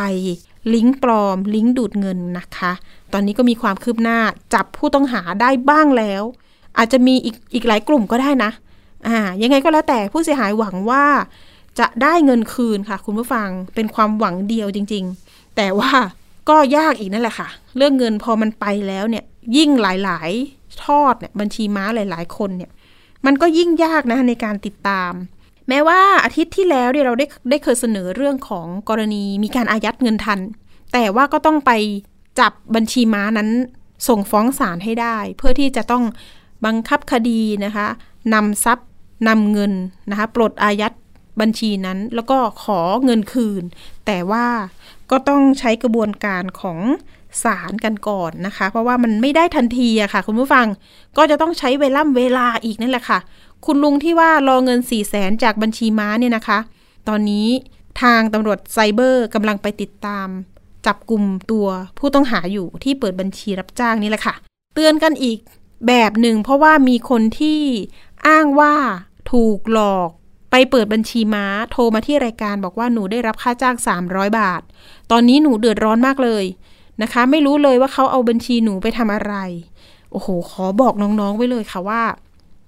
[0.74, 2.72] ลิงก์ปลอม ลิงก์ดูดเงินนะคะ
[3.14, 4.20] ตอนนี้ก็มีความคืบหน้า
[4.54, 6.24] จับผู้ต้องหาได้บ้างแล้ว
[6.78, 8.52] อาจจะมีอีกอีกหลายกลุ่มก็ได้นะ
[9.08, 11.06] อ่ายังไงก็แล้วแต่ผู้เสียหายหวังว่า
[11.80, 15.92] จะได้เงินคืนค่ะ คุณผู้ฟังเป็นความหวังเดียวจริง ๆ แต่ว่า
[16.50, 19.24] ก็ยากอีกนั่นแหละค่ะ เรื่องเงินพอมันไปแล้วเนี่ย
[19.58, 22.72] ยิ่งหลายๆทอดเนี่ยบัญชีม้าหลายๆ คนเนี่ย
[23.26, 25.12] มันก็ยิ่งยากนะในการติดตาม
[25.70, 30.40] แม้ว่าอาทิตย์ที่แล้วเนี่ยเราได้ได้เคยเสนอเรื่องของกรณีมีการอายัดเงินทัน
[30.94, 31.72] แต่ว่าก็ต้องไป
[32.40, 33.50] จับบัญชีม้านั้น
[34.08, 36.04] ส่งฟ้องศาลให้ได้ เพื่อที่จะต้อง
[36.66, 37.88] บังคับคดีนะคะ
[38.34, 38.90] นำทรัพย์
[39.28, 39.74] นำเงิน
[40.10, 40.94] นะคะปลดอายัด
[41.42, 43.64] บัญชีนั้น แล้วก็ขอเงินคืน
[44.06, 44.46] แต่ว่า
[45.12, 46.80] ก็ต้องใช้กระบวนการของ
[47.44, 50.68] ศาลกันก่อนนะคะ เพราะว่ามันไม่ได้ทันทีอะค่ะ คุณผู้ฟัง
[51.18, 53.20] ก็จะต้องใช้เวล่ำเวลาอีกนั่นแหละค่ะ
[53.66, 56.60] คุณลุงที่ว่ารอเงิน4ี่แสนจากบัญชีม้าเนี่ยนะคะ
[57.08, 57.48] ตอนนี้
[58.02, 60.28] ทางตำรวจไซเบอร์กำลังไปติดตาม
[60.86, 61.68] จับกลุ่มตัว
[62.00, 64.36] ผู้ต้องหาอยู่ที่เปิดบัญชีรับจ้างนี่แหละค่ะ
[64.76, 65.38] เตือนกันอีก
[65.88, 67.60] แบบหนึ่งเพราะว่ามีคนที่
[68.28, 68.74] อ้างว่า
[69.32, 70.10] ถูกหลอก
[70.52, 73.76] ไปเปิดบัญชีม้า โทรมาที่รายการบอกว่าหนูได้รับค่าจ้าง
[74.08, 74.62] 300 บาท
[75.12, 76.46] ตอนนี้หนูเดือดร้อนมากเลย
[77.02, 79.36] นะคะ ไม่รู้เลยว่าเขาเอาบัญชีหนูไปทำอะไร
[80.12, 82.04] โอ้โห ขอบอกน้องๆไว้เลยค่ะว่า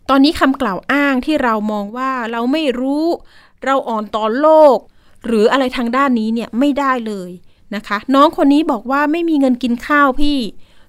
[0.09, 3.05] ตอนนี้คำกล่าวอ้างที่เรามองว่าเราไม่รู้
[3.65, 4.77] เราอ่อนต่อโลก
[5.25, 7.29] หรืออะไรทางด้านนี้เนี่ยไม่ได้เลย
[7.75, 10.37] นะคะ น้องคนนี้บอกว่าไม่มีเงินกินข้าวพี่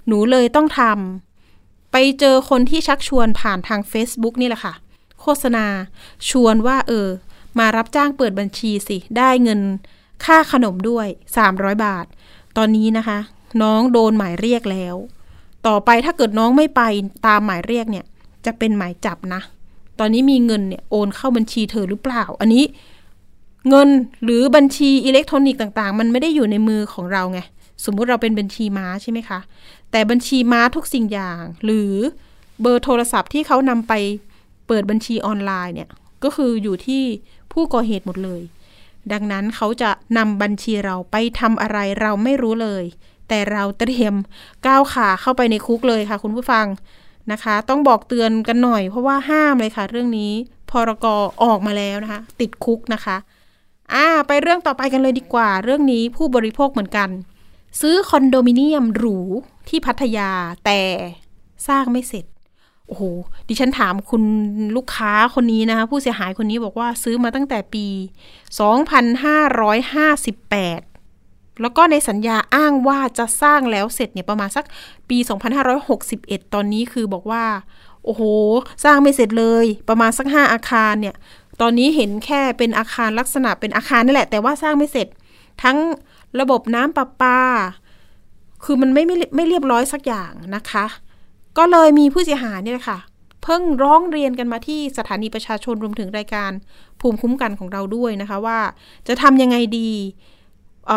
[0.06, 1.27] หนูเลยต้องทำ
[1.92, 4.74] ไปเจอคนที่ชักชวนผ่านทาง Facebook นี่แหละค่ะ
[5.20, 5.66] โฆษณา
[6.30, 7.08] ชวนว่า เออ
[7.58, 9.60] มารับจ้างเปิดบัญชีสิ ได้เงิน
[10.24, 11.06] ค่าขนมด้วย
[11.46, 12.06] 300 บาท
[12.56, 13.18] ตอนนี้นะคะ
[13.62, 14.96] น้องโดนหมายเรียกแล้ว
[15.66, 16.82] ต่อไปถ้าเกิดน้องไม่ไป
[17.26, 18.04] ตามหมายเรียกเนี่ย
[18.46, 19.40] จะเป็นหมายจับนะ
[19.98, 22.64] ตอนนี้มีเงินเนี่ยโอนเข้าบัญชีเธอหรือเปล่า อันนี้
[23.68, 23.88] เงิน
[24.24, 27.40] หรือบัญชีอิเล็กทรอนิกส์ต่าง ๆ มันไม่ได้อยู่ในมือของเราไง
[27.84, 29.38] สมมุติเราเป็นบัญชีม้าใช่ไหมคะ
[29.90, 31.92] แต่บัญชีม้าทุกสิ่งอย่าง หรือ
[32.60, 33.92] เบอร์โทรศัพท์ที่เขานำไป
[34.66, 35.90] เปิดบัญชีออนไลน์เนี่ย
[36.24, 37.02] ก็คืออยู่ที่
[37.52, 38.42] ผู้ก่อเหตุหมดเลย
[39.12, 42.84] ดังนั้นเขาจะนำบัญชีเราไปทำอะไรเราไม่รู้เลย
[43.28, 44.14] แต่เราเตรียม
[44.66, 46.66] ก้าวขาเข้าไปในคุกเลยค่ะ คุณผู้ฟัง
[47.32, 50.32] นะคะ ต้องบอกเตือนกันหน่อย เพราะว่าห้ามเลยค่ะ เรื่องนี้
[50.70, 51.06] พรก
[51.44, 53.16] ออกมาแล้วนะคะ ติดคุกนะคะ
[53.94, 57.08] อ่าไปเรื่องต่อไปกันเลยดีกว่า เรื่องนี้ผู้บริโภคเหมือนกัน
[57.80, 59.18] ซื้อคอนโดมิเนียมหรู
[59.68, 60.30] ที่พัทยา
[60.64, 60.80] แต่
[61.68, 62.24] สร้างไม่เสร็จ
[62.86, 63.02] โอ้โห
[63.48, 64.22] ดิฉันถามคุณ
[64.76, 67.86] ลูกค้าคนนี้นะคะ ผู้เสียหายคนนี้บอกว่าซื้อมาตั้งแต่ปี
[69.88, 74.64] 2558 แล้วก็ในสัญญาอ้างว่าจะสร้างแล้วเสร็จเนี่ยประมาณสัก
[75.08, 75.18] ปี
[75.86, 77.44] 2561 ตอนนี้คือบอกว่า
[78.04, 78.22] โอ้โห
[78.84, 81.14] สร้างไม่เสร็จเลย ประมาณสักห้าอาคารเนี่ย
[81.60, 85.08] ตอนนี้เห็นแค่เป็นอาคารลักษณะเป็นอาคารนั่นแหละ แต่ว่าสร้างไม่เสร็จ
[85.62, 85.76] ทั้ง
[86.40, 87.40] ระบบน้ำประปา
[88.64, 90.86] คือมันไม่ไม่ไม่เรียบร้อยสักอย่างนะคะ
[91.58, 92.98] ก็เลยมีผู้เสียหายเนี่ยแหละค่ะ
[93.42, 96.50] เพิ่งร้องเรียนกันมาที่สถานีประชาชนรวมถึงรายการ
[97.00, 98.58] ภูมิคุ้มกันของเราด้วยนะคะ ว่า
[99.08, 99.90] จะทำยังไงดี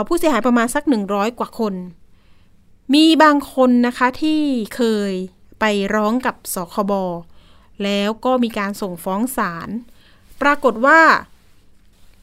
[0.07, 1.73] ผู้เสียหายประมาณสักหนึ่งร้อยกว่าคน
[2.93, 4.41] มีบางคนนะคะที่
[4.75, 5.13] เคย
[5.59, 5.65] ไป
[5.95, 6.93] ร้องกับสคบ
[7.83, 9.69] แล้วก็มีการส่งฟ้องศาล
[10.41, 10.99] ปรากฏว่า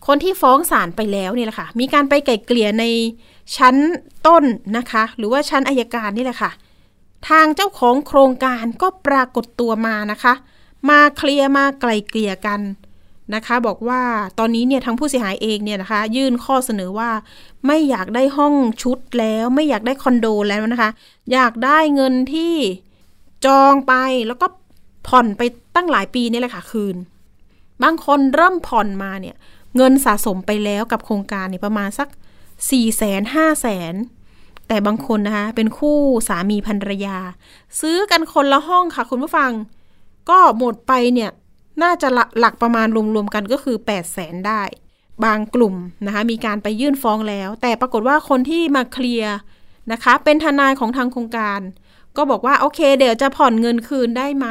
[0.08, 2.84] คนที่ฟ้องศาลไปแล้วนี่แหละค่ะ มีการไปไกล่เกลี่ยใน
[3.56, 3.76] ชั้น
[4.26, 4.44] ต้น
[4.76, 6.50] นะคะ หรือว่าชั้นอายการนี่แหละค่ะ
[7.28, 10.34] ทางเจ้าของโครงการก็ปรากฏตัวมานะคะ
[10.88, 12.60] มาเคลียร์มาไกล่เกลี่ยกัน
[13.34, 14.02] นะคะ บอกว่า
[14.38, 17.10] ตอนนี้เนี่ยทั้งผู้เสียหายเองเนี่ยนะคะ ยื่นข้อเสนอว่า
[17.66, 20.90] ไม่อยากได้ห้องชุดแล้ว ไม่อยากได้คอนโดแล้วนะคะ
[21.32, 22.54] อยากได้เงินที่
[23.46, 23.94] จองไป
[24.26, 24.46] แล้วก็
[25.08, 25.42] ผ่อนไป
[25.76, 26.96] ตั้งหลายปีนี่แหละค่ะคืน
[27.82, 29.36] บางคนเริ่มผ่อนมาเนี่ย
[29.76, 32.08] เงินสะสมไปแล้วกับโครงการเนี่ยประมาณสัก
[32.40, 33.94] 4ี่แสนห้าแสน
[34.68, 37.18] แต่บางคนนะคะ เป็นคู่สามีภรรยา
[37.80, 39.52] ซื้อกันคนละห้องค่ะ คุณผู้ฟัง
[40.30, 41.30] ก็หมดไปเนี่ย
[41.82, 44.62] น่าจะหลักหลักประมาณรวมๆกันก็คือ8ปดแสนได้
[45.24, 45.74] บางกลุ่ม
[46.06, 49.34] นะคะ มีการไปยื่นฟ้องแล้ว แต่ปรากฏว่าคนที่มาเคลียร์
[49.92, 51.60] นะคะ เป็นทนายของทางโครงการ
[52.16, 54.46] ก็บอกว่าโอเค เดี๋ยวจะผ่อนเงินคืนได้ไหม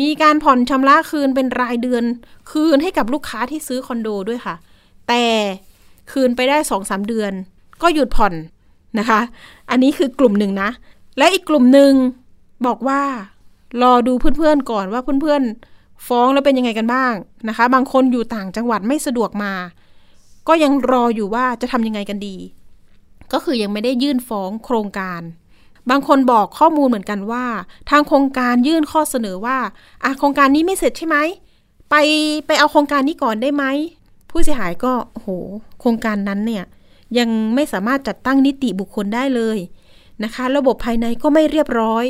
[0.00, 2.04] มีการผ่อนชำระคืนเป็นรายเดือน
[2.50, 4.54] คืนให้กับลูกค้าที่ซื้อคอนโดด้วยค่ะ
[5.08, 5.24] แต่
[6.12, 7.32] คืนไปได้สองสามเดือน
[7.82, 8.34] ก็หยุดผ่อน
[8.98, 9.20] นะคะ
[9.70, 10.70] อันนี้คือกลุ่มหนึ่งนะ
[11.18, 11.92] และอีกกลุ่มหนึ่ง
[12.66, 13.02] บอกว่า
[13.82, 17.14] รอดูเพื่อนๆก่อนว่าเพื่อนๆ ฟ้องแล้วเป็นยังไงกันบ้าง
[17.48, 19.52] นะคะ บางคนอยู่ต่างจังหวัดไม่สะดวกมา
[20.48, 22.36] ก็ยังรออยู่ว่าจะทำยังไงกันดี
[23.32, 25.20] ก็คือยังไม่ได้ยื่นฟ้องโครงการ
[25.90, 27.44] บางคนบอกข้อมูลเหมือนกันว่า
[27.90, 29.58] ทางโครงการยื่นข้อเสนอว่า
[30.04, 31.16] อะโครงการนี้ไม่เสร็จใช่ไหม
[31.90, 31.94] ไป
[32.46, 33.64] ไปเอาโครงการนี้ก่อนได้ไหม
[34.30, 35.28] ผู้เสียหายก็โอ้โห
[35.80, 36.64] โครงการนั้นเนี่ย
[37.18, 39.58] ยังไม่สามารถจัดตั้งนิติบุคคลได้เลย
[40.24, 42.04] นะคะ ระบบภายในก็ไม่เรียบร้อย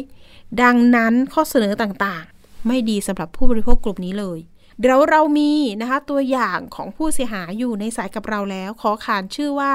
[0.62, 4.38] ดังนั้นข้อเสนอต่างๆ ไม่ดีสำหรับผู้บริโภคกลุ่มนี้เลย
[4.78, 9.72] เดี๋ยวเรามีนะคะตัวอย่างของผู้เสียหายอยู่ในสายกับเราแล้ว ขอขานชื่อว่า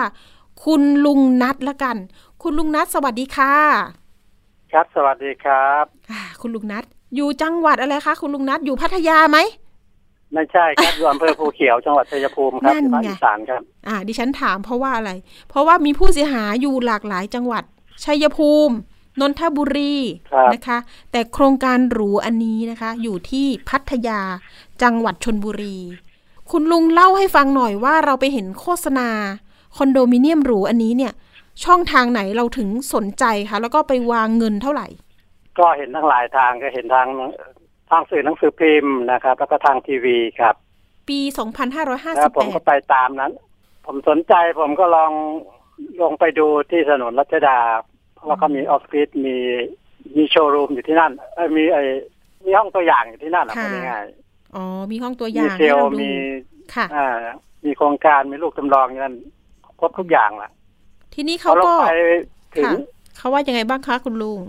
[0.63, 1.97] คุณลุงนัทละกัน
[2.43, 3.53] คุณลุงนัทสวัสดีค่ะ
[4.71, 6.83] ครับสวัสดีครับอ่าคุณลุงนัท
[7.15, 9.37] อยู่จังหวัดอะไรคะ คุณลุงนัทอยู่พัทยาไหม
[10.33, 15.11] ไม่ใช่ครับอยู่อำเภอภูเขียวจังหวัดชัยภูมิครับนั่นที่ภาคไงอีสานครับอ่า ดิฉันถามเพราะว่าอะไร
[15.49, 17.63] เพราะว่ามีผู้เสียหายอยู่หลากหลายจังหวัด
[18.05, 18.75] ชัยภูมิ
[19.19, 19.95] นนทบุรี
[20.31, 20.77] ครับนะคะ
[21.11, 24.21] แต่โครงการหรูอันนี้นะคะ อยู่ที่พัทยา
[24.83, 25.77] จังหวัดชนบุรี
[26.51, 29.09] คุณลุงเล่าให้ฟังหน่อยว่าเราไปเห็นโฆษณา
[29.77, 31.13] คอนโดมิเนียมหรูอันนี้เนี่ย
[31.65, 34.87] ช่องทางไหนเราถึงสนใจคะแล้วก็ไปวางเงินเท่าไหร่
[35.59, 37.07] ก็เห็นทั้งหลายทางก็เห็นทาง
[37.89, 40.55] ทางสื่อหนังสือพิมพ์นะครับ แล้วก็ทางทีวีครับ
[41.09, 43.31] ปีแล้วผมก็2558ไปตามนั้น
[43.85, 45.11] ผมสนใจผมก็ลอง
[46.01, 47.59] ลงไปดูที่ถนนรัชดา
[48.13, 49.35] เพราะว่าเขามีออฟฟิศมี
[50.17, 51.77] มีโชว์รูมอยู่ที่นั่นเอ้ยมีไอ
[52.45, 54.05] มีห้องตัวอย่างอยู่ที่นั่นอะค่ะพูดง่าย
[54.55, 56.11] อ๋อ มีห้องตัวอๆมีย่างเซให้ลเราล์ดูมี
[56.75, 57.07] ค่ะอ่า
[57.65, 59.15] มีโครงการมีลูกจำลองอยู่นั่น
[59.79, 60.51] ครบทุกอย่างแหละ
[61.13, 61.93] ทีนี้พเขาอลงก็ไป
[62.55, 62.73] ถึงค่ะ
[63.17, 64.39] เขาว่ายังไงบ้างคะคุณลุง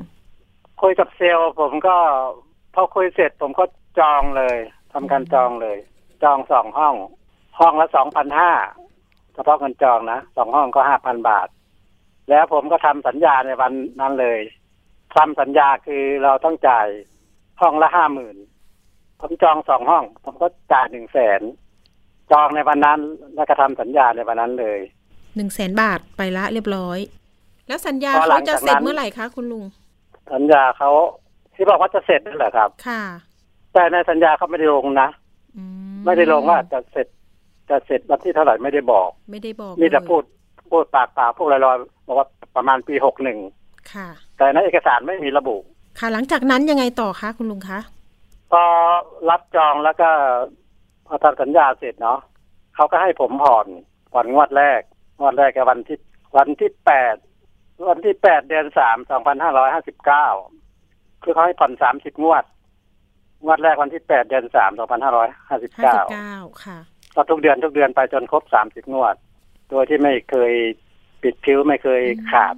[0.83, 1.97] คุยกับเซลล์ผมก็
[2.75, 3.65] พอคุยเสร็จผมก็
[3.99, 4.57] จองเลย
[4.93, 5.79] ทำการจองเลย
[6.23, 6.95] จองสองห้อง
[7.59, 8.53] ห้องละสองพันห้า
[9.35, 11.49] เฉพาะเงินจองนะสองห้องก็ห้าพันบาท
[12.31, 14.41] แล้วผมก็ทำสัญญาในวันนั้นเลย
[15.17, 16.87] ทำสัญญาคือเราต้องจ่าย
[17.61, 18.37] ห้องละห้าหมื่น
[19.21, 21.41] ผมจองสองห้อง ผมก็จ่ายหนึ่งแสน
[22.33, 23.01] จองในวันนั้น
[23.35, 24.81] แล้วก็ทำสัญญาในวันนั้นเลย
[25.37, 26.99] หนึ่งแสนบาทไปละเรียบร้อย
[27.69, 29.65] แล้วสัญญาพอหลัเขางจะจากเสร็จนั้นเมื่อไหร่คะคุณลุง
[30.33, 30.91] สัญญาเขา
[31.55, 33.03] ที่บอกว่าจะเสร็จนั่นแหละครับ ค่ะ
[33.73, 35.09] แต่ในสัญญาเขาไม่ได้ลงนะ
[35.57, 35.65] อื
[36.05, 37.07] ไม่ได้ลงว่าจะเสร็จ
[37.71, 40.23] จะเสร็จวันที่เท่าไหร่ไม่ได้บอก ไม่ได้บอกมีแต่เลยพูด
[40.71, 43.39] พูดปากเปล่าพูดลอยๆบอกว่าประมาณปีหกหนึ่ง
[43.93, 45.57] ค่ะ แต่ในเอกสารไม่มีระบุ
[45.99, 47.79] ค่ะ หลังจากนั้นยังไงต่อคะคุณลุงคะ
[48.51, 48.63] พอ
[49.31, 50.09] รับจองแล้วก็
[51.07, 52.19] พอทำสัญญาเสร็จเนาะ
[52.75, 53.67] เขาก็ให้ผมผ่อน
[54.13, 54.81] ผ่อนงวดแรก
[55.21, 55.99] งวดแรกกับวันที่
[56.37, 57.17] วันที่แปด
[57.89, 60.27] วันที่แปดเดือนสามสองพันห้าร้อยห้าสิบเก้า
[61.23, 62.45] คือเขาให้ผ่อนสามสิบงวด
[63.45, 66.79] งวดแรกวันที่แปดเดือนสามสองพันห้าร้อยห้าสิบห้าเก้าสิบเก้าค่ะ
[67.15, 69.15] ก็ทุกเดือนทุกเดือนไปจนครบสามสิบงวด
[69.71, 70.53] โดยที่ไม่เคย
[71.23, 72.55] ปิดพิ้วไม่เคยขาด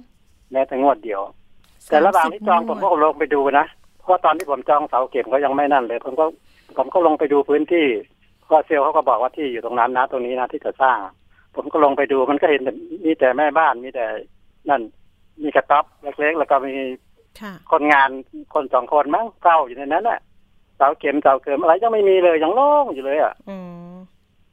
[0.51, 1.21] แม้แต่งวดเดียว
[1.89, 3.65] แต่ระหว่างที่จองผมก็ลงไปดูนะ
[4.01, 6.25] เพราะตอนที่ผมจองเสาเก็บก็ยังไม่นั่นเลย ผมก็
[6.77, 7.87] ผมก็ลงไปดูพื้นที่
[8.45, 10.97] เพราะเซลเขาก็บอกว่าที่อยู่ตรงนั้นนะ ตรงนี้นะที่จะสร้าง
[11.55, 12.61] ผมก็ลงไปดูมันก็เห็น
[13.05, 14.05] มีแต่แม่บ้านมีแต่
[14.69, 14.81] นั่น
[15.43, 15.85] มีกระต๊อบ
[16.19, 16.73] เล็กๆ แล้วก็มี
[17.41, 18.09] ค่ะคนงาน
[18.53, 20.19] คนสองคนมั้งเฝ้าอยู่ในนั้นแหละ
[20.77, 23.59] เสาเข็มเสาเข็มอะไรยังไม่มีเลยยังโล่งอยู่เลยอะอ๋อ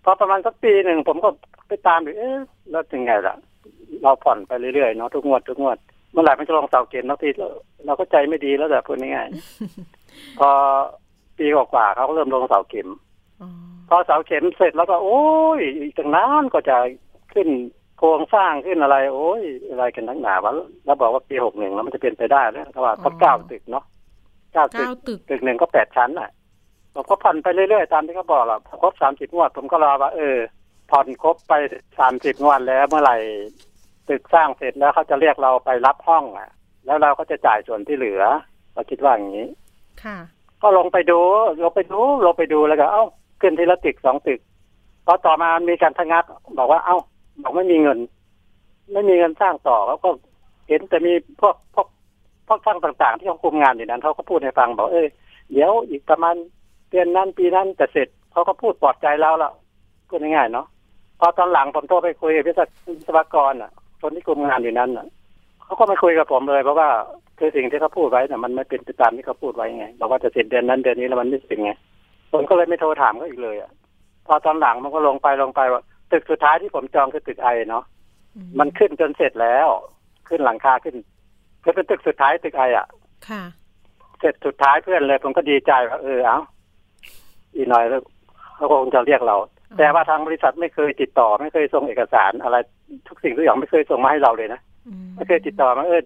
[0.05, 1.29] พอประมาณสักปีหนึ่งผมก็
[1.69, 2.39] ไปตามดูเอ๊ะ
[2.71, 3.37] แล้วยังไงล่ะ
[4.03, 5.79] เราผ่อนไปเรื่อยๆเนาะทุกงวดทุกงวด
[6.13, 7.49] เมื่อไหร่มันจะลงเสาเข็มสักทีเรา
[7.87, 10.49] เราก็ใจไม่ดีแล้วแต่พูดง่ายๆพอ
[11.39, 12.99] ปีกว่าๆเขาก็เริ่มลงเสาเข็มอ๋อ
[13.91, 15.25] พอเสาเข็มเสร็จแล้วก็โอ้
[15.59, 16.77] ยอีกตั้งนานก็จะ
[17.35, 17.49] ขึ้น
[17.99, 20.53] โครงสร้างขึ้นอะไร โอ้ยอะไรกันทั้งหนาวะ
[20.85, 23.85] แล้วบอกว่าปีหกหนึ่งแล้วมันจะเป็นไปได้แล้วเพราะว่าเขาเก้าตึกเนาะ
[24.53, 26.31] เก้าตึกเก้าตึกตึกหนึ่งก็แปดชั้นน่ะ
[26.95, 30.37] ผมก็ผ่อนไปเรื่อยๆตามที่เขาบอกอะพอครบสามสิบงวดผมก็รอว่า เออ
[30.91, 31.53] ผ่อนครบไป
[31.99, 33.17] สามสิบงวดแล้วเมื่อไหร่
[34.09, 36.51] ตึกสร้างเสร็จแล้วเขาจะเรียกเราไปรับห้องอะ
[36.87, 38.23] แล้วเราก็จะจ่ายส่วนที่เหลือ
[38.75, 39.49] เราคิดว่าอย่างนี้
[40.05, 40.19] ค่ะ
[40.63, 41.21] ก็ลงไปดู
[41.63, 43.05] ลงไปดูลงไปดูแล้วก็เอ้า
[43.41, 44.41] ขึ้นทีละตึกสองตึก
[45.07, 46.25] พอต่อมามีการทะงัก
[46.59, 46.97] บอกว่า เอ้า
[47.43, 47.99] บอกไม่มีเงิน
[48.93, 50.11] ไม่มีเงินสร้างต่อเขาก็
[50.69, 51.87] เห็นแต่มีพวกพวก
[52.49, 55.07] พวกช่างต่าง ๆ ที่เขาคุมงานอยู่นั้นเขาก็พูดให้ฟังบอกเออ
[55.53, 56.35] เดี๋ยวอีกประมาณ
[56.91, 59.53] เดือนนั้นปีนั้นจะเสร็จเขาก็พูดปลอบใจเราล้ว
[60.09, 60.67] พูดง่ายๆเนาะ
[61.21, 62.53] พอตอนหลังผมโทรไปคุยกับวิ
[63.07, 65.07] ศวกรอะคนที่คุมงานอยู่นั้นอะ
[65.65, 66.89] เขาก็ไม่คุยกับผมเลยเพราะว่า
[67.39, 71.73] คือสิ่งที่เขาพูดไว้น่ะมันไม่เป็นไปตามที่เขาพูดไว้ไงบอกว่าจะเสร็จเดือนนั้นเดือนนี้แล้วมันไม่เสร็จไง
[72.33, 73.71] ผมก็เลยไม่โทรถามเขาอีกเลยอะ
[74.27, 77.85] พอตอนหลังมันก็ลงไปลงไปว่าตึกสุดท้ายที่ผมจองคือตึกไอเนาะ
[78.37, 79.69] อืมันขึ้นจนเสร็จแล้ว
[80.29, 80.97] ขึ้นหลังคาขึ้น
[81.63, 82.87] คือเป็นตึกสุดท้ายตึกไออะ
[83.29, 83.43] ค่ะ
[84.21, 86.39] เสร็จสุดท้ายเพื่อนเลย ผมก็ดีใจว่าเออเอา
[87.55, 88.03] อีกหน่อยแล้ว
[88.57, 89.37] เขาคงจะเรียกเรา
[89.79, 92.57] แต่ว่าทางบริษัทไม่เคยติดต่อ ไม่เคยส่งเอกสารอะไร
[93.09, 96.03] ทุกสิ่งทุกอย่างไม่เคยส่งมาให้เราเลยนะอืมไม่เคยติดต่อมาเออ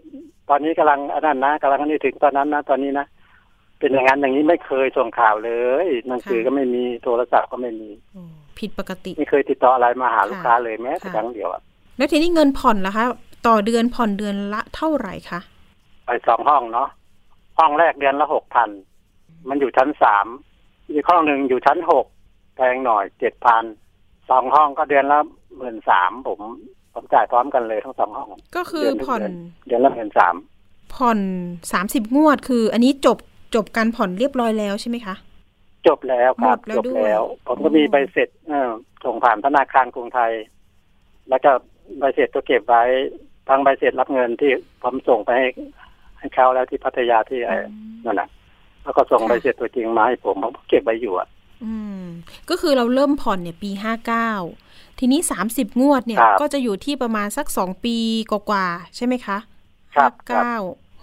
[0.51, 3.07] ตอนนี้กำลังอันนั้นนะกำลังอันนี้ถึงตอนนั้นนะตอนนี้นะ
[3.85, 5.53] เป็นอย่างนั้นอย่างนี้ไม่เคยส่งข่าวเล
[5.85, 8.23] ยหนังสือก็ไม่มีโทรศัพท์ก็ไม่มีโอ้
[8.59, 11.62] ผิดปกติ ไม่เคยติดต่ออะไรมาหาลูกค้าเลยแม้แต่ค่ะครั้งเดียวอะ
[11.99, 13.05] แล้วทีนี้เงินผ่อนล่ะคะ
[13.47, 15.40] ต่อเดือนผ่อนเดือนละเท่าไหร่คะ
[16.07, 16.88] ไปสองห้องเนาะ
[17.59, 18.68] ห้องแรกเดือนละหกพัน
[19.49, 20.27] มันอยู่ชั้นสาม
[20.92, 22.07] อีกห้องหนึ่งอยู่ชั้นหก
[22.57, 23.64] แพงหน่อยเจ็ดพัน
[24.31, 25.18] สองห้องก็เดือนละ
[25.57, 26.40] หมื่นสามผม
[26.94, 29.35] ผมจ่ายพร้อมกันเลยทั้งสองห้อง ก็คือเดือนทุกผ่อนเดือน
[29.66, 30.35] เดือนละหมื่นสาม
[30.94, 31.18] ผ่อน
[31.73, 33.18] สามสิบงวดคือ อันนี้จบ
[33.55, 35.14] จบการผ่อนเรียบร้อยแล้วใช่ไหมคะ
[35.87, 38.71] จบแล้วครับหมดแล้วจบด้วยแล้ว ผมก็อ๋อมีใบเสร็จเออ
[39.05, 40.33] ส่งผ่านธนาคารกรุงไทย
[41.29, 41.51] แล้วก็
[41.99, 42.85] ใบเสร็จก็เก็บไว้
[43.49, 45.47] ทั้งใบเสร็จรับเงินที่ผมส่งไปให้
[46.19, 47.57] ให้เขาแล้วที่พัทยาที่ไอ้
[48.05, 48.29] นั่นน่ะ
[48.83, 51.29] แล้วก็ส่งใบเสร็จตัวจริงมาให้ผมผมเก็บไว้อยู่อะ
[51.64, 52.05] อืม
[52.51, 54.31] ก็คือเราเริ่มผ่อนเนี่ยปีห้าเก้า
[54.99, 57.97] ทีนี้สามสิบงวดเนี่ยครับก็จะอยู่ที่ประมาณสักสองปี
[58.31, 59.38] กว่าๆใช่ไหมคะ
[59.97, 60.55] ครัห้าบครับเก้า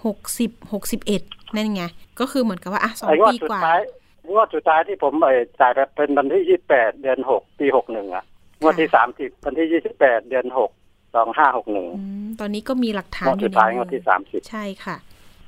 [0.06, 1.22] หกสิบหกสิบเอ็ด
[1.56, 1.84] นั่นไง
[2.20, 3.82] ก็คือเหมือนกับว่าอะสองไอ้งวดปีสุดกว่าท้าย
[4.30, 8.24] งวดสุดท้ายที่ผมเออจ่ายไปเป็นวันที่ยี่สิบแปดเดือนหกปีหกหนึ่งอะ
[8.62, 10.70] งวดที่สามสิบวันที่ยี่สิบแปดเดือนหก
[11.16, 14.96] สองห้าหกหนึ่งอืมตอนนี้ก็มีหลักฐางวนดอสุยู่ดในท้ายมืงวดที่สามสิบใช่ค่ะ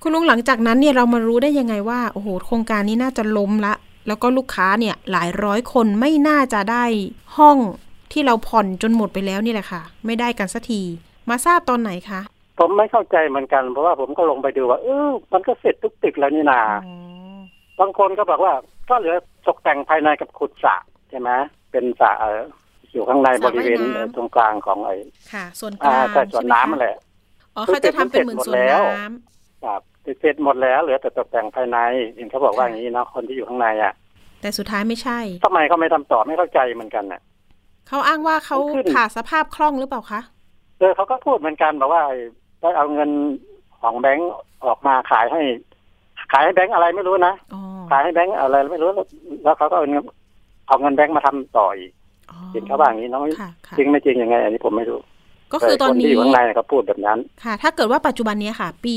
[0.01, 3.73] คุณลุงหลังจากนั้นเนี่ยเรามารู้ได้ยังไงว่าโอ้โหโครงการนี้น่าจะล้มละ
[4.07, 6.85] แล้วก็ลูกค้าเนี่ยหลายร้อยคนไม่น่าจะได้
[7.37, 7.57] ห้อง
[8.11, 10.81] ที่เราผ่อนจนหมดไปแล้วนี่แหละค่ะ ไม่ได้กันสักที
[11.29, 12.21] มาทราบตอนไหนคะ
[12.59, 16.93] ผมไม่เข้าใจเหมือนกัน เพราะว่าผมก็ลงไปดูว่าเออมันก็เสร็จทุกตึกแล้วนี่นาอ๋
[17.35, 17.39] อ
[17.79, 18.53] บางคนก็บอกว่า
[18.89, 19.15] ก็เหลือ
[19.47, 20.75] ตกแต่งภายในกับขุดสระ
[21.09, 21.29] ใช่ไหม
[21.71, 22.41] เป็นสระเอ่อ
[22.91, 24.95] อยู่ข้างในบริเวณเอ่อตรงกลางของไอ้
[25.33, 26.97] ค่ะส่วนกอ่าลางใช่ส่วนใช่ไหมน้ำคะนั่นแหละ
[27.55, 29.81] อ๋อเขาจะทำเป็นเหมือนสวนน้ำครับ
[30.19, 31.77] เสร็จหมดแล้วเหลือแต่ตกแต่งภายใน
[32.15, 33.93] เห็นเขาบอกว่าอย่างนี้เนาะคนที่อยู่ข้างในอะ
[34.41, 37.21] แต่สุดท้ายไม่ใช่ทำไมเขาไม่ทำต่อไม่เข้าใจเหมือนกันน่ะ
[37.87, 40.21] เขาอ้างว่าเขามันขึ้นขาดสภาพคล่องหรือเปล่าคะ
[40.79, 42.03] เออเขาก็พูดเหมือนกันบอกว่า
[42.63, 43.09] ได้เอาเงิน
[43.81, 44.31] ของแบงก์
[44.65, 45.41] ออกมาขายให้
[46.31, 48.89] ขายให้แบงก์อะไรไม่รู้นะอ๋อขายให้แบงก์อะไรไม่รู้
[49.43, 50.03] แล้วเขาก็เอาเงิน
[50.67, 51.91] เอาเงินแบงก์มาทำต่ออีก
[52.31, 54.99] อ๋อเห็นเขาว่าอย่างนี้เน้องค่ะค่ะจริงไม่จริงยังไง อันนี้ผมไม่รู้
[55.53, 58.95] ก็คือตอนแที่นี้อยู่ข้างในเขาพูดแบบนั้น ค่ะ ถ้าเกิดว่าปัจจุบันเนี้ยค่ะ ปี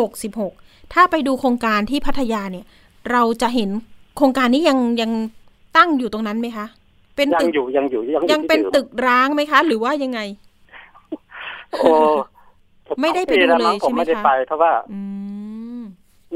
[0.00, 2.66] 2566 ถ้าไปดูโครงการที่พัทยาเนี่ย
[3.12, 3.70] เราจะเห็น
[4.16, 5.10] โครงการนี้ยังยัง
[5.76, 6.66] ตั้งอยู่ตรงนั้นไหมคะ
[7.16, 10.20] เป็นยังตึกอยู่ยังอยู่ยังยังเป็นที่ตึกร้างไหมคะ หรือว่ายังไง
[11.80, 11.92] โอ้
[13.00, 15.00] ไม่ได้ไปดูสองเลยแวมั้งผมใช่ไหมไม่ได้คะไปเพราะว่าอื
[15.80, 15.82] ม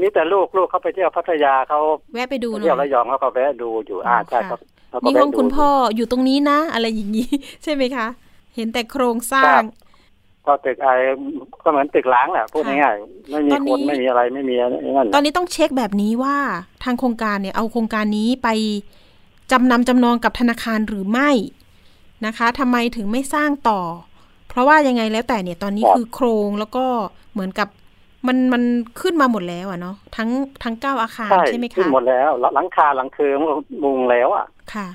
[0.01, 1.79] นี่แต่ลูกลูกเขาไปเที่ยวพัทยาเขา
[2.13, 7.29] แวะไปดูหเที่ยวน่อระยยองเขาก็แวะดูอยู่อ่าอ๋อใช่ค่ะครับเขาก็นี่แวะห้องดูคุณพ่ออยู่ตรงนี้นะ อะไรอย่างนี้
[7.63, 8.07] ใช่ไหมคะ
[8.55, 9.65] เห็นแต่โครงสร้าครังบ
[10.47, 10.87] ก็ตึกไอ
[11.63, 16.37] ก็เหมือนตึกล้างแหละพูดค่ะง่ายๆไม่มีตอนนี้คนไม่มีอะไรไม่มีอะไรนั่นตอนนี้ต้องเช็คแบบนี้ว่า
[16.83, 18.49] ทางโครงการเนี่ย เอาโครงการนี้ไป
[19.51, 21.29] จำนำจำนองกับธนาคารหรือไม่
[22.25, 24.06] นะคะทำไมถึงไม่สร้างต่อเพ
[24.57, 26.85] ราะว่ายังไงแล้วแต่เนี่ยตอนนี้ครับคือโครงแล้วก็
[27.33, 27.67] เหมือนกับ
[28.27, 28.63] มันมัน
[29.01, 30.29] ขึ้นมาหมดแล้วอะเนาะทั้ง
[30.63, 33.37] ทั้งเก้าอาคารใช่ใช่ไหมขึ้นคะหมดแล้วหลังคาหลังเคือง
[33.83, 34.87] มุงแล้วอะค่ะ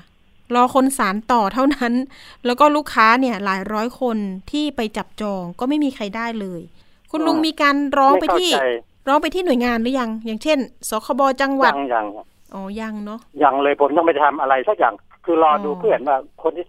[0.55, 1.93] รอคนสารต่อเท่านั้น
[2.45, 4.17] แล้วก็ลูกค้าเนี่ยหลายร้อยคน
[4.51, 6.61] ที่ไปจับจองก็ไม่มีใครได้เลย
[7.11, 8.65] คุณลุงอ่ามีมีการร้องไปไม่เข้าที่ใจ
[9.07, 10.59] ร้องไปที่หน่วยงานหรือยัง อย่างเช่น
[10.89, 12.05] สคบจังหวัดยังยัง
[12.53, 14.93] อ๋อยังเนาะยังเลยผมต้องไปทำอะไรสักอย่าง
[15.25, 16.65] คือรอออดูเพื่อนว่าคนที่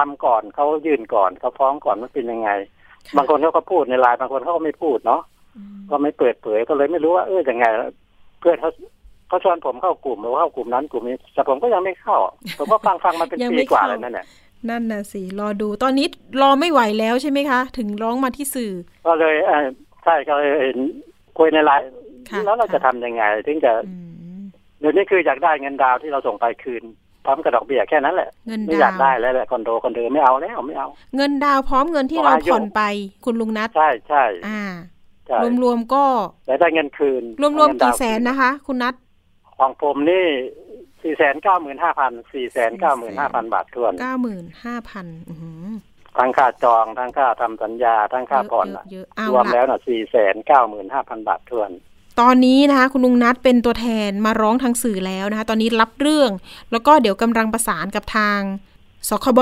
[0.00, 2.50] ทำก่อนเขายื่นก่อนเขาฟ้องก่อนมันเป็นยังไง
[3.06, 5.22] ค่ะบางคนเขาก็พูดในไลน์บางคนเขาก็ไม่พูดเนาะ
[5.56, 7.64] อืมก็ไม่เปิดเผยก็เลยไม่รู้ว่าเออยังไง
[8.40, 8.70] เพื่อนเขา
[9.28, 12.16] เขาชวนผมเข้ากลุ่มหรือว่าเข้ากลุ่มนั้นกลุ่มนี้แต่ผมก็ยังไม่เข้า
[12.58, 14.26] ผมก็ฟังฟังมาเป็นยังปีไม่กว่าเข้าแล้วนั่นแหละ
[14.68, 16.06] นั่นน่ะสิรอดูตอนนี้
[16.42, 18.72] รอไม่ไหวแล้วใช่ไหมคะ ถึงร้องมาที่สื่อ
[19.06, 19.66] ก็เลยเออ
[20.04, 20.50] ใช่ก็เลย
[21.38, 21.84] คุยในไลน์
[22.30, 23.94] ค่ะแล้วเราค่ะจะทำยังไง ถึงจะอื
[24.38, 24.42] ม
[24.80, 26.84] เดี๋ยวนี้คืออยากได้เงินดาวน์ที่เราส่งไปคืน
[27.24, 32.82] พร้อมกับดอกเบี้ยแค่นั้นแหละเงินไม่อยาดากวได้แล้วแหละคอนโดคอนโดไม่เอาแล้วไม่เอา เงินดาวพร้อมเงินที่ขอเราอายุผ่อนไป
[33.24, 34.62] คุณลุงนัทใช่ใช่อ่า
[35.26, 36.04] ใช่รวมๆก็
[36.46, 38.94] แต่ได้เงินคืน รวมๆได้กี่เงิดาวแสนนะคะ คุณนัท
[39.58, 40.26] ของผมนี่
[41.02, 45.34] สี่แสนเก้าหมื่นห้าพันสี่แสนเก้าหมื่นห้าพันบาททวนเก้าหมื่นห้าพันอื
[45.70, 45.74] ม
[46.18, 51.70] ทั้งค่าจองทั้งค่าทำสัญญา ทั้งค่าผ่อนเยอะอะๆเยอะๆเอารวมละแล้วน่ะสี่แสนเก้าหมื่นห้าพันบาททวน
[52.20, 56.30] ตอนนี้นะคะคุณลุงนัทเป็นตัวแทนมาร้องทางสื่อแล้วนะคะตอนนี้รับเรื่อง
[56.72, 58.40] แล้วก็เดี๋ยวกำลังประสานกับทาง
[59.08, 59.40] สคบ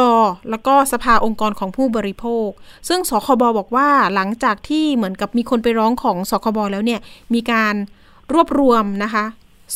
[0.51, 2.49] แล้วก็สภาองค์กรของผู้บริโภค
[2.89, 7.01] ซึ่งสคบบอกว่าหลังจากที่เหมือนกับมีคนไปร้องของสคบแล้วเนี่ย
[7.35, 7.75] มีการ
[8.33, 9.25] รวบรวมนะคะ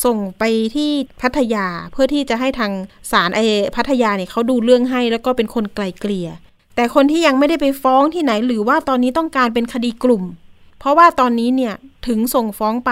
[0.05, 0.43] ส่งไป
[0.75, 0.91] ที่
[1.21, 2.71] พัทยาเพื่อที่จะให้ทาง
[3.11, 3.39] ศาลไอ
[3.75, 6.29] พัทยาเนี่ยเขาดูเรื่องให้ แล้วก็เป็นคนไกลเกลี่ย
[6.75, 10.23] แต่คนที่ยังไม่ได้ไปฟ้องที่ไหนหรือว่าตอนนี้ต้องการเป็นคดีกลุ่ม
[10.83, 11.73] เพราะว่าตอนนี้เนี่ย
[12.07, 12.91] ถึงส่งฟ้องไป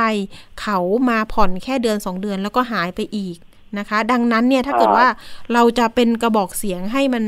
[0.61, 0.79] เขา
[1.09, 3.37] มาผ่อนแค่เดือน2เดือนแล้วก็หายไปอีก
[3.79, 5.07] นะคะ ดังนั้นเนี่ยถ้าเกิดอ่าว่า
[5.53, 7.23] เราจะเป็นกระบอกเสียงให้มัน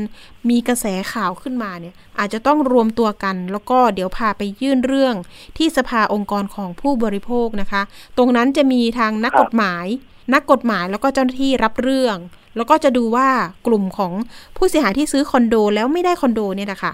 [0.50, 5.14] มีกระแสข่าวขึ้นมาเนี่ย อาจจะต้องรวมตัวกัน แล้วก็เดี๋ยวพาไปยื่นเรื่อง
[5.56, 7.82] ที่สภาองค์กรของผู้บริโภคนะคะ
[8.16, 9.86] ตรงนั้นจะมีทางนักกฎหมาย
[10.34, 12.16] นักกฎหมายแล้วก็เจ้าหน้าที่รับเรื่อง
[12.56, 13.28] แล้วก็จะดูว่า
[13.66, 14.12] กลุ่มของ
[14.56, 16.92] ผู้เสียหายที่ซื้อคอนโดแล้วไม่ได้คอนโดเนี่ยนะคะ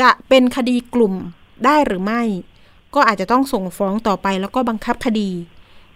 [0.00, 1.14] จะเป็นคดีกลุ่ม
[1.64, 2.22] ได้หรือไม่
[2.94, 5.30] ก็อาจจะต้องส่งฟ้องต่อไปแล้วก็บังคับคดี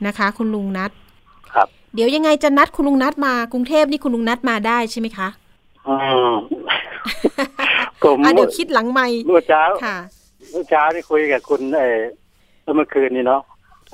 [0.06, 0.90] นะคะ คุณลุงนัด
[1.52, 5.28] ครับ เดี๋ยวยังไงจะนัดคุณลุงนัดมากรุงเทพนี่คุณลุงนัดมาได้ใช่ไหมคะ
[5.88, 5.94] อื
[6.30, 6.32] ม
[8.04, 9.96] ผมอะเดี๋ยวคิดหลังไม่เมื่อเช้าค่ะ
[10.50, 12.00] เมื่อเช้าที่คุยกับคุณเออ
[12.76, 13.42] เมื่อคืนนี้เนาะ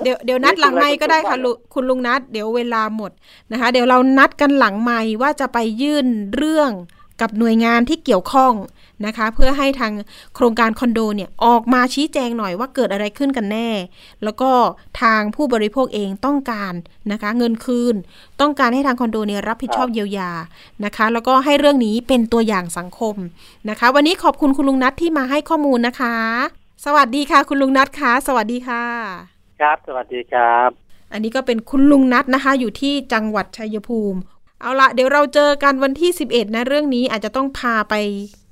[0.03, 3.11] เดี๋ยวเดี๋ยวนัดหลังไม่ก็ได้ค่ะลุคุณลุงนัดเดี๋ยวเวลาหมด
[3.51, 6.71] นะคะ เดี๋ยวเรานัดกันหลังไม่ว่าจะไปยื่นเรื่อง
[7.21, 8.53] กับหน่วยงานที่เกี่ยวข้อง
[9.05, 9.93] นะคะ เพื่อให้ทาง
[10.35, 13.69] โครงการคอนโดเนี่ยออกมาชี้แจงหน่อยว่าเกิดอะไรขึ้นกันแน่
[14.23, 14.51] แล้วก็
[15.01, 16.73] ทางผู้บริโภคเองต้องการ
[17.11, 17.95] นะคะ เงินคืน
[18.41, 20.31] ต้องการให้ทางคอนโดเนี่ยรับผิดชอบเยียวยา
[20.85, 23.15] นะคะ แล้วก็ให้เรื่องนี้เป็นตัวอย่างสังคม
[23.69, 26.15] นะคะ วันนี้ขอบคุณคุณลุงนัทที่มาให้ข้อมูลนะคะ
[26.85, 28.85] สวัสดีค่ะ คุณลุงนัทคะสวัสดีค่ะ
[29.61, 30.69] ครับ สวัสดีครับ
[31.13, 34.19] อันนี้ก็เป็นคุณลุงนัทนะคะ อยู่ที่จังหวัดชัยภูมิ
[34.61, 37.95] เอาละเดี๋ยวเราเจอกันวันที่ 11 นะเรื่องนี้อาจจะต้องพาไป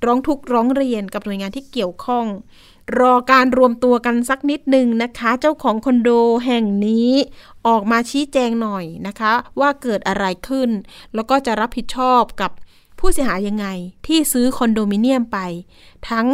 [0.05, 2.25] ร้องทุกข์ร้องเรียนกับหน่วยงานที่เกี่ยวข้อง
[2.99, 6.09] รอการรวมตัวกันสักนิดหนึ่งนะคะ เจ้าของคอนโด
[6.45, 7.09] แห่งนี้
[7.67, 10.69] ออกมาชี้แจงหน่อยนะคะ ว่าเกิดอะไรขึ้น
[11.15, 12.51] แล้วก็จะรับผิดชอบกับ
[12.99, 13.67] ผู้เสียหายยังไง
[14.07, 15.39] ที่ซื้อคอนโดมิเนียมไป
[16.09, 16.27] ทั้ง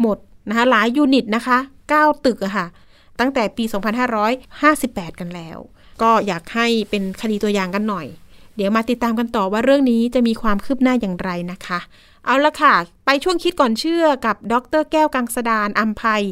[0.00, 0.18] หมด
[0.48, 1.58] นะคะหลายยูนิตนะคะ
[1.92, 2.66] 9 ตึกอะค่ะ
[3.20, 3.64] ตั้งแต่ปี
[4.42, 5.58] 2558 กันแล้ว
[6.02, 8.06] ก็อยากให้เป็นคดีตัวอย่างกันหน่อย
[8.56, 11.78] เดี๋ยวมาติดตามกันต่อว่าเรื่องนี้จะมีความคืบหน้าอย่างไรนะคะ
[12.26, 12.74] เอาละค่ะ
[13.06, 16.24] ไปช่วงคิดก่อนเชื่อกับ ดรแก้วกังสดานอัมภัย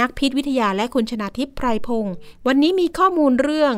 [0.00, 2.14] นักพิษวิทยาและคุณชนาทิพย์ไพรพงศ์
[2.46, 3.74] วันนี้มีข้อมูลเรื่อง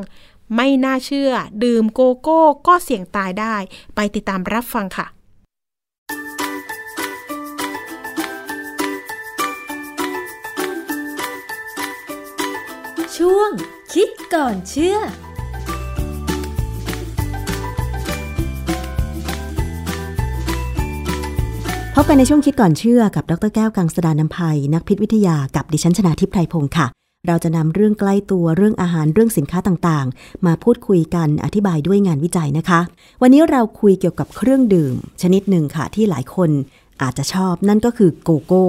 [0.56, 1.30] ไม่น่าเชื่อ
[1.64, 3.56] ดื่มโกโก้ก็เสี่ยงตายได้
[3.94, 5.06] ไปติดตามรับฟังค่ะ
[13.16, 13.50] ช่วง
[13.92, 14.98] คิดก่อนเชื่อ
[22.00, 26.86] พบกันในช่วงคิดก่อนเชื่อกับดรแก้วกังสดานนภัย นักพิษวิทยากับดิฉันชนาทิพไพรพงศ์ค่ะ
[27.26, 32.80] เราจะนำเรื่องใกล้ตัวเรื่องอาหารเรื่องสินค้าต่างๆ มาพูดคุยกันอธิบายด้วยงานวิจัยนะคะ
[33.22, 36.50] วันนี้เราคุยเกี่ยวกับเครื่องดื่ม ชนิดหนึ่งค่ะที่หลายคน
[37.02, 38.66] อาจจะชอบนั่นก็คือโกโก้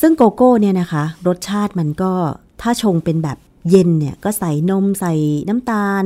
[0.00, 2.12] ซึ่งโกโก้เนี่ยนะคะ รสชาติมันก็
[2.60, 3.38] ถ้าชงเป็นแบบ
[3.70, 5.12] เย็นเนี่ยก็ใส่นมใส่
[5.48, 6.04] น้ำตาล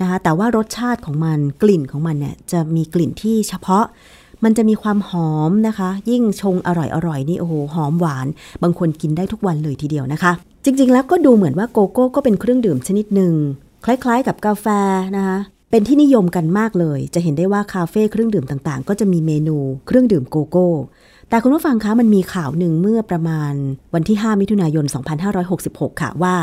[0.00, 3.84] นะคะแต่ว่ารสชาติของมันกลิ่นของมันเนี่ยจะมีกลิ่นที่เฉพาะ
[4.44, 8.26] มันจะมีความหอมนะคะ ยิ่งชงอร่อยๆนี่โอ้โหหอมหวาน
[8.62, 10.32] บางคนกินได้ทุกวันเลยทีเดียวนะคะ
[10.64, 13.34] จริง ๆ แล้วก็ดูเหมือนว่าโกโก้ก็เป็นเครื่องดื่มชนิดหนึ่ง
[13.84, 14.66] คล้าย ๆ กับกาแฟ
[15.16, 15.38] นะคะ
[15.70, 19.56] เป็นที่นิยมกันมากเลย จะเห็นได้ว่าคาเฟ่เครื่องดื่มต่างๆ ก็จะมีเมนู
[19.86, 20.68] เครื่องดื่มโกโก้
[21.28, 23.52] แต่คุณผู้ฟังคะมันมีข่าวหนึ่งเมื่อประมาณ
[23.94, 24.84] วันที่ 5 มิถุนายน
[25.42, 26.34] 2566 ค่ะว่า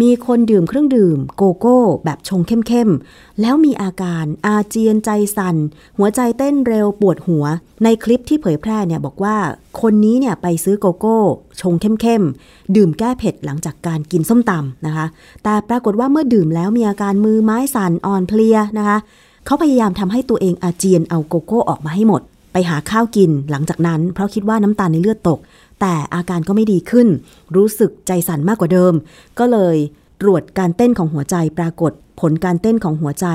[0.00, 5.56] มีคนดื่มเครื่องดื่มโกโก้แบบชงเข้มๆ แล้วมีอาการอาเจียนใจสัน่น
[5.98, 7.44] หัวใจเต้นเร็วปวดหัว
[7.84, 9.36] ในคลิปที่เผยแพร่เนี่ยบอกว่า
[9.80, 11.18] คนนี้เนี่ยไปซื้อโกโก้
[11.60, 15.06] ชงเข้มๆ ดื่มแก้เผ็ดหลังจากการกินส้มตำนะคะ
[15.44, 18.98] แต่ปรากฏว่าเมื่อดื่มแล้วมีอาการมือไม้สั่นอ่อนเพลียนะคะ
[19.46, 22.22] เขาพยายามทำให้ตัวเองอาเจียนเอาโกโก้ออกมาให้หมด
[22.52, 25.38] ไปหาข้าวกินหลังจากนั้น เพราะคิดว่าน้ำตาลในเลือดตก
[25.80, 27.08] แต่อาการก็ไม่ดีขึ้น
[27.56, 28.94] รู้สึกใจสั่นมากกว่าเดิม
[29.38, 29.76] ก็เลย
[30.22, 33.26] ตรวจการเต้นของหัวใจปรากฏ ผลการเต้นของหัวใจ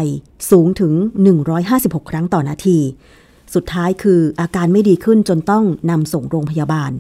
[0.52, 0.94] สูงถึง
[1.52, 2.80] 156 ครั้งต่อนาที
[3.54, 6.92] สุดท้ายคืออาการไม่ดีขึ้นจนต้องนำส่งโรงพยาบาล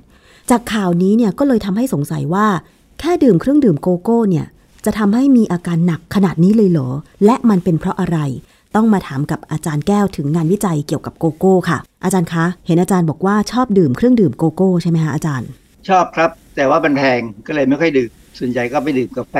[0.49, 2.47] จากข่าวนี้เนี่ยก็เลยทำให้สงสัยว่า
[2.99, 4.45] แค่ดื่มเครื่องดื่มโกโก้เนี่ย
[4.85, 6.89] จะทำให้มีอาการหนักขนาดนี้เลยเหรอ
[7.25, 8.17] และมันเป็นเพราะอะไร
[8.75, 15.49] ต้องมาถามกับอาจารย์แก้วถึงงานวิจัยเกี่ยวกับโกโก้ค่ะ อาจารย์คะ เห็นอาจารย์บอกว่าชอบดื่มเครื่องดื่มโกโก้ใช่ไหมคะอาจารย์
[15.89, 18.09] ชอบครับ แต่ว่ามันแพงก็เลยไม่ค่อยดื่ม
[18.39, 19.35] ส่วนใหญ่ก็ไปดื่มกาแฟ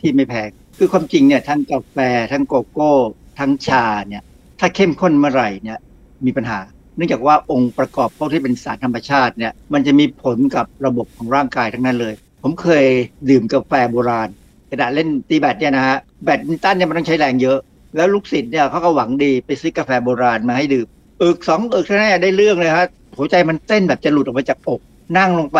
[0.00, 1.96] ที่ไม่แพง คือความจริงเนี่ยทั้งกาแฟ
[2.32, 2.92] ทั้งโกโก้
[3.38, 4.22] ทั้งชาเนี่ย
[4.60, 5.78] ถ้าเข้มข้นเมื่อไหร่เนี่ย
[6.26, 6.58] มีปัญหา
[6.96, 12.86] เนื่องจากว่าองค์ประกอบพวกที่เป็นสารธรรมชาติเนี่ยมันจะมีผลกับระบบของร่างกายทั้งนั้นเลย ผมเคย
[13.30, 14.28] ดื่มกาแฟโบราณ
[14.70, 17.58] กระดาษเล่นตีแบดเนี่ยนะฮะแบดมินตันเนี่ยมันต้องใช้แรงเยอะ
[17.96, 20.86] แล้วลูกศิษย์เนี่ยเขาก็หวังดีไปซื้อกาแฟโบราณมาให้ดื่ม
[21.18, 22.86] อึกสองอึกเนี่ยได้เรื่องเลยฮะ
[23.16, 24.80] หัวใจมันเต้นแบบจะหลุดออกมาจากอก
[25.18, 25.58] นั่งลงไป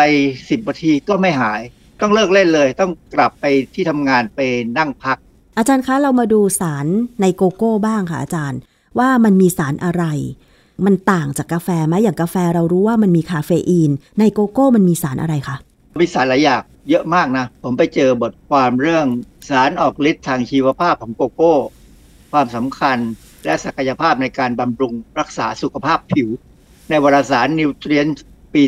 [0.49, 1.61] สิบนาทีก็ไม่หาย
[2.01, 4.39] ต้องเลิกเล่นเลย ต้องกลับไปที่ทำงานไป
[4.77, 5.17] นั่งพัก
[5.57, 6.87] อาจารย์คะเรามาดูสาร
[7.21, 8.59] ในโกโก้บ้างค่ะอาจารย์
[8.99, 10.03] ว่ามันมีสารอะไร
[10.85, 15.55] มันต่างจากกาแฟไหมอย่างกาแฟเรารู้ว่ามันมีคาเฟอีน ในโกโก้มันมีสารอะไรคะ
[15.99, 19.05] มีสารหลายอย่างเยอะมากนะ ผมไปเจอบทความเรื่อง
[19.49, 21.53] สารออกฤทธิ์ทางชีวภาพของโกโก้
[22.31, 22.97] ความสำคัญ
[23.45, 26.29] และศักยภาพในการบำรุงรักษาสุขภาพผิว
[26.89, 28.05] ในวารสาร Nutrients
[28.53, 28.63] ปี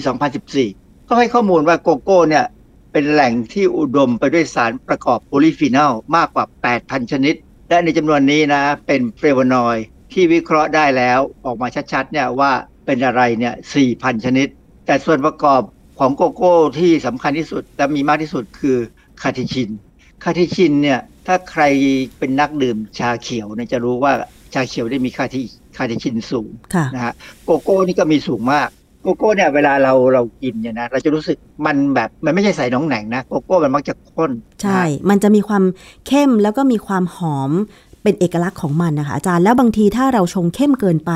[0.52, 2.46] 2014 ก็ให้ข้อมูลว่าโกโก้เนี่ย
[2.92, 6.46] เป็นแหล่งที่อุดมไปด้วยสารประกอบโพลีฟีนอลมากกว่า
[6.78, 7.36] 8,000 ชนิด
[7.70, 12.52] และในจำนวนนี้นะเป็นเฟลโวนอยด์ที่วิเคราะห์ได้แล้วออกมาชัดๆเนี่ยว่า
[12.86, 13.54] เป็นอะไรเนี่ย
[13.90, 14.48] 4,000 ชนิด
[14.86, 15.62] แต่ส่วนประกอบ
[16.00, 18.78] ของโกโก้ที่สำคัญที่สุดและมีมากที่สุดคือ
[19.22, 19.70] คาเทชิน
[20.24, 21.64] คาเทชินเนี่ยถ้าใคร
[22.20, 24.12] เป็นนักดื่มชาเขียวเนี่ยจะรู้ว่า
[24.54, 25.36] ชาเขียวได้มีคาเท
[25.78, 27.14] คาเทชินสูงค่ะนะฮะ
[27.46, 28.70] โกโก้นี่ก็มีสูงมาก
[29.02, 35.64] โกโก้เนี่ยเวลาเราเรากินเนี่ยนะเราจะรู้สึกมันแบบมันไม่ใช่ใสหน่องแหน่งนะโกโก้มันมักจะข้น ใช่นะฮะมันจะมีความ
[36.08, 37.52] เข้มแล้วก็มีความหอม
[38.04, 41.12] เป็นเอกลักษณ์ของมันนะคะอาจารย์แล้วบางทีถ้าเราชงเข้มเกินไป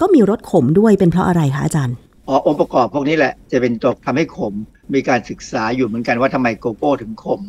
[0.00, 1.96] ก็มีรสขมด้วยเป็นเพราะอะไรคะอาจารย์
[2.28, 4.54] อ๋อองค์ประกอบพวกนี้แหละจะเป็นตัวทำให้ขม
[4.94, 7.40] มีการศึกษาอยู่เหมือนกันว่าทำไมโกโก้ถึงขม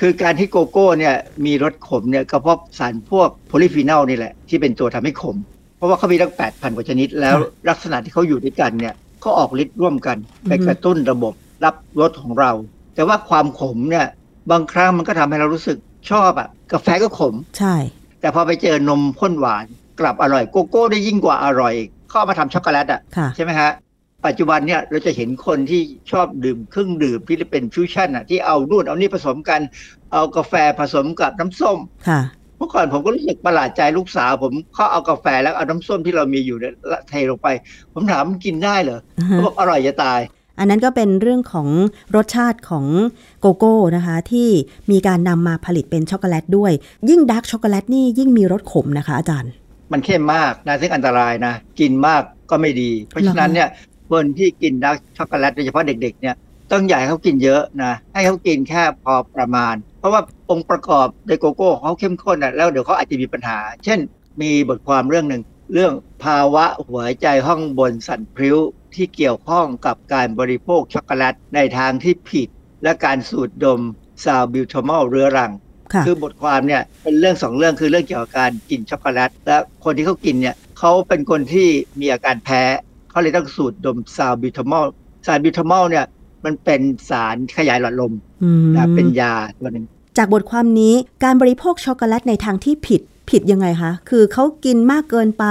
[0.00, 1.14] คือการที่โกโก้เนี่ย
[1.46, 5.36] มีรสขมเนี่ยก็เพราะสารพวกโพลีฟีนอลนี่แหละ ที่เป็นตัวทำให้ขม
[5.76, 11.34] เพราะว่าเขามีตั้ง8,000กว่าชนิด แล้วค่ะลักษณะที่เขาอยู่ด้วยกันเนี่ยก็ออกฤทธิ์ร่วมกันอือฮึไปกระตุ้นระบบ
[11.64, 12.50] รับรสของเรา
[12.94, 14.06] แต่ว่าความขมเนี่ย
[14.50, 15.78] บางครั้งมันก็ทำให้เรารู้สึก
[16.10, 17.74] ชอบอะกาแฟก็ขม ใช่
[18.20, 19.64] แต่พอไปเจอนมข้นหวาน
[20.00, 21.74] กลับอร่อยโกโก้ได้ยิ่งกว่าอร่อย
[22.10, 23.70] เข้ามาทำช็อกโกแลตอะค่ะใช่ไหมฮะ
[24.26, 29.60] ปัจจุบันเนี่ยเราจะเห็นคนที่ชอบดื่มเครื่องดื่มที่เป็นฟิวชั่นอะที่เอานู่นเอานี่ผสมกัน
[30.12, 32.20] เอากาแฟผสมกับน้ำส้มค่ะ
[32.58, 37.48] เมื่อก่อนผมก็รู้สึกประหลาดใจลูกสาว ผมเขาเอากาแฟแล้วเอาน้ำส้มที่เรามีอยู่เนี่ยละเทลงไป
[37.94, 40.20] ผมถามมันกินได้เหรออือฮะเขาบอกอร่อยจะตาย
[40.58, 41.68] อันนั้นก็เป็นเรื่องของ
[42.16, 42.86] รสชาติของ
[43.40, 44.48] โกโก้นะคะ ที่
[44.90, 46.72] มีการนำมาผลิตเป็นช็อกโกแลตด้วย
[47.10, 49.52] ยิ่งดาร์กช็อกโกแลตนี่ยิ่งมีรสขมนะคะ อาจารย์
[49.92, 53.68] มันเข้มมากนะซึ่งอันตรายนะ กินมากก็ไม่ดี เพราะฉะนั้นเนี่ย
[54.12, 56.36] คนที่กินดาร์กช็อกโกแลตโดยเฉพาะเด็ก ๆ เนี่ย
[56.72, 63.98] ต้องอย่าให้เขากินเยอะนะให้เขากินแค่พอประมาณ เพราะว่าองค์ประกอบในโกโก้ของเขาเข้มข้นนะแล้วเดี๋ยวเขาอาจจะมีปัญหา เช่น
[64.42, 65.42] มีบทความเรื่องหนึ่ง
[65.72, 65.92] เรื่อง
[66.24, 68.56] ภาวะหัวใจห้องบนสั่นพลิ้ว
[68.94, 72.48] ที่เกี่ยวข้องกับการบริโภคช็อกโกแลตในทางที่ผิด
[72.82, 73.80] และการสูดดม
[74.24, 75.52] salbutamol เรื้อรัง
[75.92, 81.68] ค่ะคือบทความเนี่ยเป็นเรื่องสองเรื่องคือเรื่องเกี่ยวกับการกินช็อกโกแลต และคนที่เขากินเนี่ยเขาเป็นคนที่
[82.00, 82.62] มีอาการแพ้
[83.12, 84.86] เขาเลยต้องสูดดม salbutamol
[85.26, 86.06] salbutamol เนี่ย
[86.44, 89.86] มันเป็นสารขยายหลอดลมอืมนะเป็นยาตัวหนึ่ง
[90.18, 90.94] จากบทความนี้
[91.24, 93.00] การบริโภคช็อกโกแลตในทางที่ผิด
[93.30, 95.44] ผิดยังไงคะ คือเขากินมากเกินไป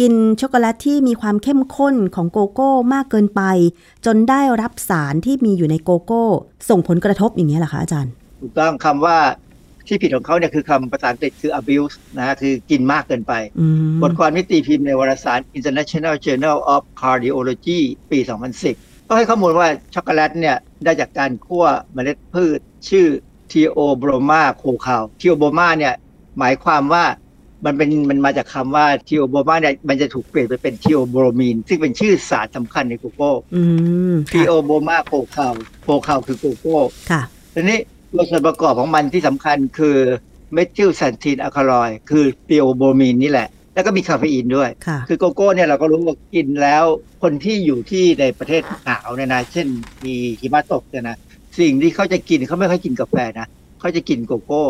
[0.00, 3.42] กินช็อกโกแลตที่มีความเข้มข้นของโกโก้มากเกินไป
[4.06, 6.24] จนได้รับสารที่มีอยู่ในโกโก้
[6.68, 9.18] ส่งผลกระทบอย่างนี้เหรอคะอาจารย์ ถูกต้องคำว่า
[9.86, 17.80] ที่ผิดของเขาเนี่ยคือคำภาษาอังกฤษคือ abuse นะฮะคือกินมากเกินไปอืมบทความที่ตีพิมพ์ในวารสาร International Journal of Cardiology
[18.10, 18.18] ปี
[18.64, 23.06] 2010 ก็ให้ข้อมูลว่าช็อกโกแลตเนี่ยได้จากการคั่วเมล็ดพืช ชื่อ
[23.52, 25.94] Theobroma cacao Theobroma เนี่ย
[26.38, 27.04] หมายความว่า
[27.64, 33.62] มันเป็นมันมาจากคำว่า Theobroma เนี่ยมันจะถูกเปลี่ยนไปเป็น theobromine ซึ่งเป็นชื่อสารสำคัญในโกโก้อื
[34.12, 36.76] ม Theo ค่ะ broma cacao cacao คือโกโก้
[37.10, 37.22] ค่ะ
[37.54, 37.78] ทีนี้
[38.14, 39.96] ตัวส่วนประกอบของมันที่สำคัญคือ
[40.52, 46.84] methylxanthine alkaloid คือ theobromine นี่แหละ แล้วก็มีคาเฟอีนด้วยค่ะคือโกโก้เนี่ยเราก็รู้ว่ากินแล้ว
[47.22, 49.66] คนที่อยู่ที่ในประเทศหนาวเนี่ยนะ เช่น
[50.04, 51.16] มีหิมะตกเนี่ยนะ
[51.58, 53.46] สิ่งที่เขาจะกินเขาไม่ค่อยกินกาแฟนะ
[53.80, 54.62] เขาจะกินโกโก้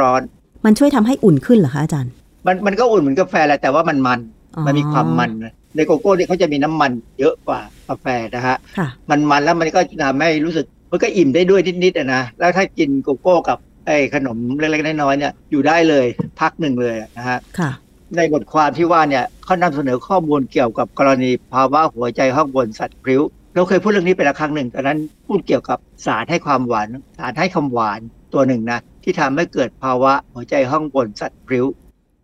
[0.00, 0.22] ร้อน
[0.64, 4.20] มันช่วยทำให้อุ่นขึ้นเหรอคะอาจารย์ๆมันมันก็อุ่นเหมือนกาแฟแหละแต่ว่ามันมัน
[4.56, 10.66] อ๋อมันมีความมันนะในโกโก้เนี่ยเขาจะมีน้ำมันเยอะกว่ากาแฟนะฮะค่ะมันมันแล้วมันก็ทำให้รู้สึก
[10.96, 16.06] มันก็อิ่มได้ด้วยนิดๆอะนะแล้วถ้ากินโกโก้กับไอ้ขนมเล็กๆน้อยๆเนี่ยอยู่ได้เลย
[16.40, 17.70] พักหนึ่งเลยอะนะฮะค่ะ
[18.16, 23.22] ในบทความที่ว่าเนี่ยเขานำเสนอข้อมูลเกี่ยวกับกรณีภาวะหัวใจห้องบนสัตว์พริ้ว
[23.54, 26.86] เราเคยพูดเรื่องนี้ไปแล้วครั้งหนึ่งตอนนั้นพูดเกี่ยวกับสารให้ความหวาน
[27.18, 28.00] สารให้คำหวาน
[28.32, 31.66] ตัวหนึ่งนะที่ทำให้เกิดภาวะหัวใจห้องบนสัตว์พริ้ว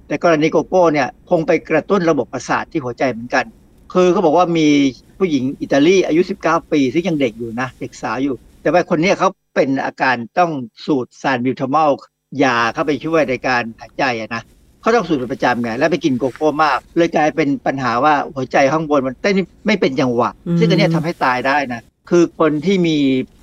[0.06, 3.44] แต่กรณีโกโก้เนี่ยคงไปกระตุ้นระบบประสาทที่หัวใจเหมือนกัน
[3.92, 4.68] คือเขาบอกว่ามี
[5.18, 10.50] ผู้หญิงอิตาลีอายุ 19 ปีซึ่งยังเด็กอยู่นะเด็กสาวอยู่ แต่ว่าคนเนี้ยเขาเป็นอาการต้อง
[10.86, 11.90] สูดซานบิวทามอล
[12.44, 14.42] ยาเข้าไปช่วยในการหายใจอะนะ
[14.82, 19.34] เขาต้องสูดเป็นประจำไงแล้วไปกินโกโก้มาก เลยกลายเป็นปัญหาว่าหัวใจข้างบนมันเต้น
[19.66, 22.96] ไม่เป็นจังหวะอืมซึ่งอันเนี้ยทำให้ตายได้นะ คือคนที่มี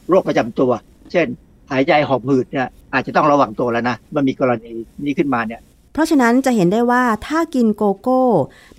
[0.09, 0.71] โรคประจำตัว
[1.11, 1.27] เช่น
[1.71, 4.71] หายใจหอบหืดเนี่ยอาจจะต้องระวังตัวแล้วนะมันมีกรณี
[5.05, 5.61] นี้ขึ้นมาเนี่ย
[5.93, 8.21] เพราะฉะนั้นจะเห็นได้ว่าถ้ากินโกโก้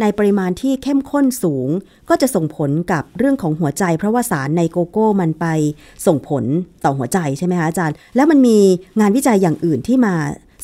[0.01, 1.69] ในปริมาณที่เข้มข้นสูง
[2.09, 5.47] ก็จะส่งผลกับเรื่องของหัวใจ เพราะว่าสารในโกโก้มันไป
[6.07, 6.45] ส่งผล
[6.85, 8.59] ต่อหัวใจใช่ไหมคะอาจารย์ แล้วมันมี
[9.01, 10.15] งานวิจัยอย่างอื่นที่มา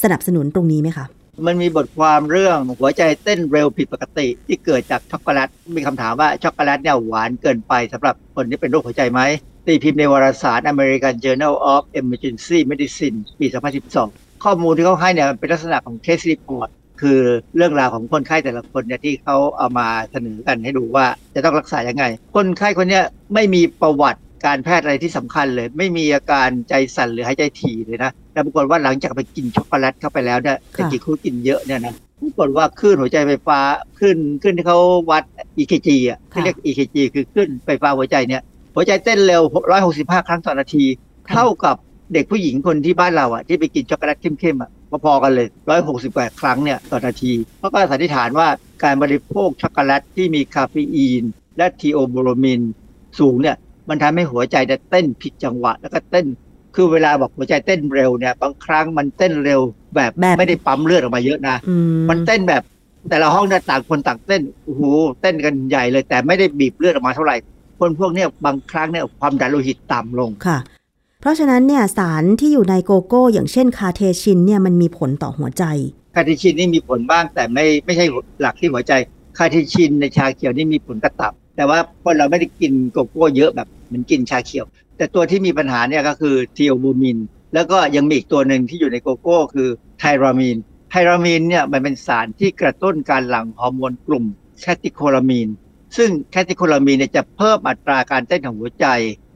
[0.03, 1.07] สนับสนุนตรงนี้ไหมคะ
[1.47, 9.21] มันมีบทความเรื่องหัวใจเต้นเร็วผิดปกติ ที่เกิดจากช็อกโกแลตมีคำถามว่าช็อกโกแลตเนี่ยหวานเกินไปสำหรับคนที่เป็นโรคหัวใจไหม
[9.67, 16.69] ตีพิมพ์ในวารสาร American Journal of Emergency Medicine ปี 2012 ข้อมูลที่เขาให้เนี่ยมันเป็นลักษณะของ case report
[17.01, 17.21] คือ
[17.57, 33.59] เรื่องราวของคนไข้แต่ละคนเนี่ยที่เขาเอามาเสนอกันให้ดูว่าจะต้องรักษายังไง คนไข้คนเนี้ยไม่มีประวัติการแพทย์อะไรที่สำคัญเลย ไม่มีอาการใจสั่นหรือหายใจถี่เลยนะแต่ปรากฏว่าหลังจากไปกินช็อกโกแลตเข้าไปแล้วเนี่ยแต่กี่คู่กินเยอะเนี่ยนะปรากฏว่าคลื่นหัวใจไฟฟ้า
[33.99, 34.79] ขึ้นขึ้นที่เขา
[35.11, 35.23] วัด
[35.59, 38.43] EKG อะที่เรียก EKG คือคลื่นไฟฟ้าหัวใจเนี่ย
[38.75, 39.43] หัวใจเต้นเร็ว
[39.85, 40.85] 165 ครั้งต่อนาที
[41.31, 41.77] เท่ากับ
[42.13, 44.71] เด็กผู้หญิงคนที่บ้านเราอะที่ไปกินช็อกโกแลตเข้มๆอะ
[45.05, 45.49] พอๆกันเลย
[45.93, 48.49] 168ครั้งเนี่ยต่อนาทีเขาก็สันนิษฐานว่า
[48.83, 51.23] การบริโภคช็อกโกแลตที่มีคาเฟอีน
[51.59, 52.61] และ theobromine
[53.19, 53.57] สูงเนี่ย
[53.89, 56.27] มันทำให้หัวใจเนี่ยเต้นผิดจังหวะ แล้วก็เต้น
[56.75, 59.61] คือเวลาบอกหัวใจเต้นเร็วเนี่ยบางครั้งมันเต้นเร็ว
[59.95, 62.63] แบบแบบไม่ได้ปั๊มเลือดออกมาเยอะนะอืมมันเต้นแบบ
[63.11, 64.83] แต่ละห้องเนี่ยต่างคนต่างเต้นโอ้โห
[65.21, 67.37] เต้นกันใหญ่เลย แต่ไม่ได้บีบเลือดออกมาเท่าไหร่
[67.79, 70.59] คนพวกเนี้ยบางครั้งเนี่ยความดันโลหิตต่ำลงค่ะ
[71.21, 75.65] เพราะฉะนั้นเนี่ยสารที่อยู่ในโกโก้ อย่างเช่น catechin เนี่ยมันมีผลต่อหัวใจ
[76.15, 78.05] catechin นี่มีผลบ้างแต่ไม่ไม่ใช่
[78.41, 78.93] หลักที่หัวใจ
[79.39, 87.19] catechin ในชาเขียวนี่มีผลกับตับ แต่ว่าคนเราไม่ได้กินโกโก้เยอะแบบเหมือนกินชาเขียว แต่ตัวที่มีปัญหาเนี่ยก็คือ theobromine
[87.55, 90.57] แล้วก็ยังมีอีกตัวหนึ่งที่อยู่ในโกโก้คือ tyramine
[90.91, 94.25] tyramine เนี่ยมันเป็นสารที่กระตุ้นการหลั่งฮอร์โมนกลุ่ม
[94.61, 95.49] catecholamine
[95.97, 98.87] ซึ่ง catecholamine เนี่ยจะเพิ่มอัตราการเต้นของหัวใจ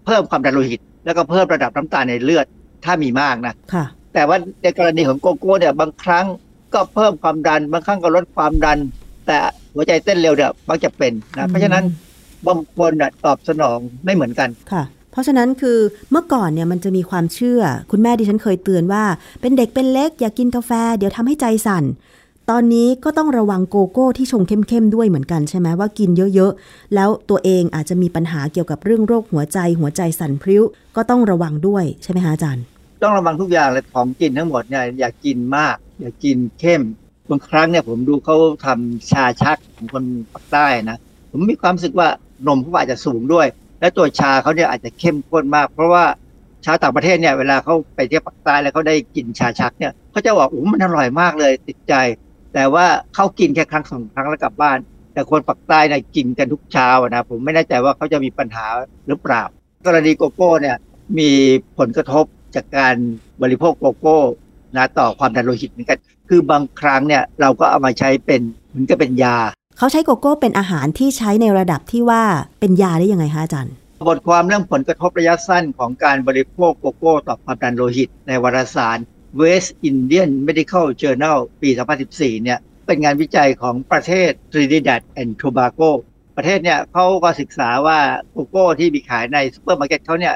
[0.07, 2.47] เพิ่มความดันโลหิต แล้วก็เพิ่มระดับน้ำตาลในเลือด
[2.85, 3.85] ถ้ามีมากนะค่ะ
[4.15, 6.27] แต่ว่าในกรณีของโกโก้เนี่ยบางครั้ง
[6.75, 8.79] ก็เพิ่มความดันบางครั้งก็ลดความดัน
[9.27, 9.37] แต่
[9.75, 11.85] หัวใจเต้นเร็วเนี่ยมักจะเป็นนะเพราะฉะนั้น
[12.47, 15.79] บางคนน่ะตอบสนองไม่เหมือนกันค่ะ เพราะฉะนั้นคือ
[16.11, 19.05] เมื่อก่อนเนี่ยมันจะมีความเชื่อ คุณแม่ดิฉันเคยเตือนว่า
[19.41, 21.85] เป็นเด็กเป็นเล็กอย่ากกินกาแฟ เดี๋ยวทำให้ใจสั่น
[22.55, 30.63] ตอนนี้ก็ต้องระวังโกโก้ที่ชงเข้มๆด้วยเหมือนกันใช่ไหมว่ากินเยอะๆ แล้วตัวเองอาจจะมีปัญหาเกี่ยวกับเรื่องโรคหัวใจหัวใจสั่นพริ้ว
[30.97, 32.65] ก็ต้องระวังด้วยใช่ไหมคะอาจารย์
[33.03, 36.83] ต้องระวังทุกอย่างเลยของกินทั้งหมดเนี่ยอย่ากินมาก อย่ากินเข้ม
[37.31, 38.37] บางครั้งเนี่ยผมดูเขา
[38.67, 40.99] ทำชาชักของคนภาคใต้นะ
[41.31, 42.09] ผมมีความรู้สึกว่า
[42.47, 43.47] นมเขาอาจจะสูงด้วย
[43.81, 46.05] และตัวชาเขาเนี่ยอาจจะเข้มข้นมาก เพราะว่า
[46.65, 51.95] ชาวต่างประเทศเนี่ยเวลาเขาไปเที่ยวภาคใต้แล้วเขาได้กินชาชักเนี่ยเขาจะบอกโอ้มันอร่อยมากเลยติดใจ
[52.55, 54.79] แต่ว่าเขากินแค่ครั้งสองครั้งแล้วกลับบ้าน
[55.15, 58.67] แต่คนภาคใต้เนี่ยกินกันทุกเช้าอะนะผมไม่แน่ใจว่าเขาจะมีปัญหา
[59.09, 59.43] หรือเปล่า
[59.87, 60.77] กรณีโกโก้เนี่ย
[61.19, 61.31] มี
[61.79, 62.25] ผลกระทบ
[62.55, 62.95] จากการ
[63.43, 64.19] บริโภคโกโก้
[64.77, 65.99] นะต่อความดันโลหิตเหมือนกัน
[66.29, 69.37] คือบางครั้งเนี่ยเราก็เอามาใช้เป็นเหมือนกับเป็นยา
[69.79, 72.23] เขาใช้โกโก้เป็นอาหารที่ใช้ในระดับที่ว่า
[72.61, 73.75] เป็นยาได้ยังไงคะอาจารย์
[74.09, 78.99] บทความเรื่องผลกระทบระยะสั้นของการบริโภคโกโก้ ต่อความดันโลหิตในวารสาร
[79.41, 81.71] West Indian Medical Journal ปี
[82.07, 85.91] 2014 เนี่ย เป็นงานวิจัยของประเทศ Trinidad and Tobago
[86.37, 87.99] ประเทศเนี่ยเขาก็ศึกษาว่า
[88.33, 90.35] โกโก้ที่มีขายในซูเปอร์มาร์เก็ตเขาเนี่ย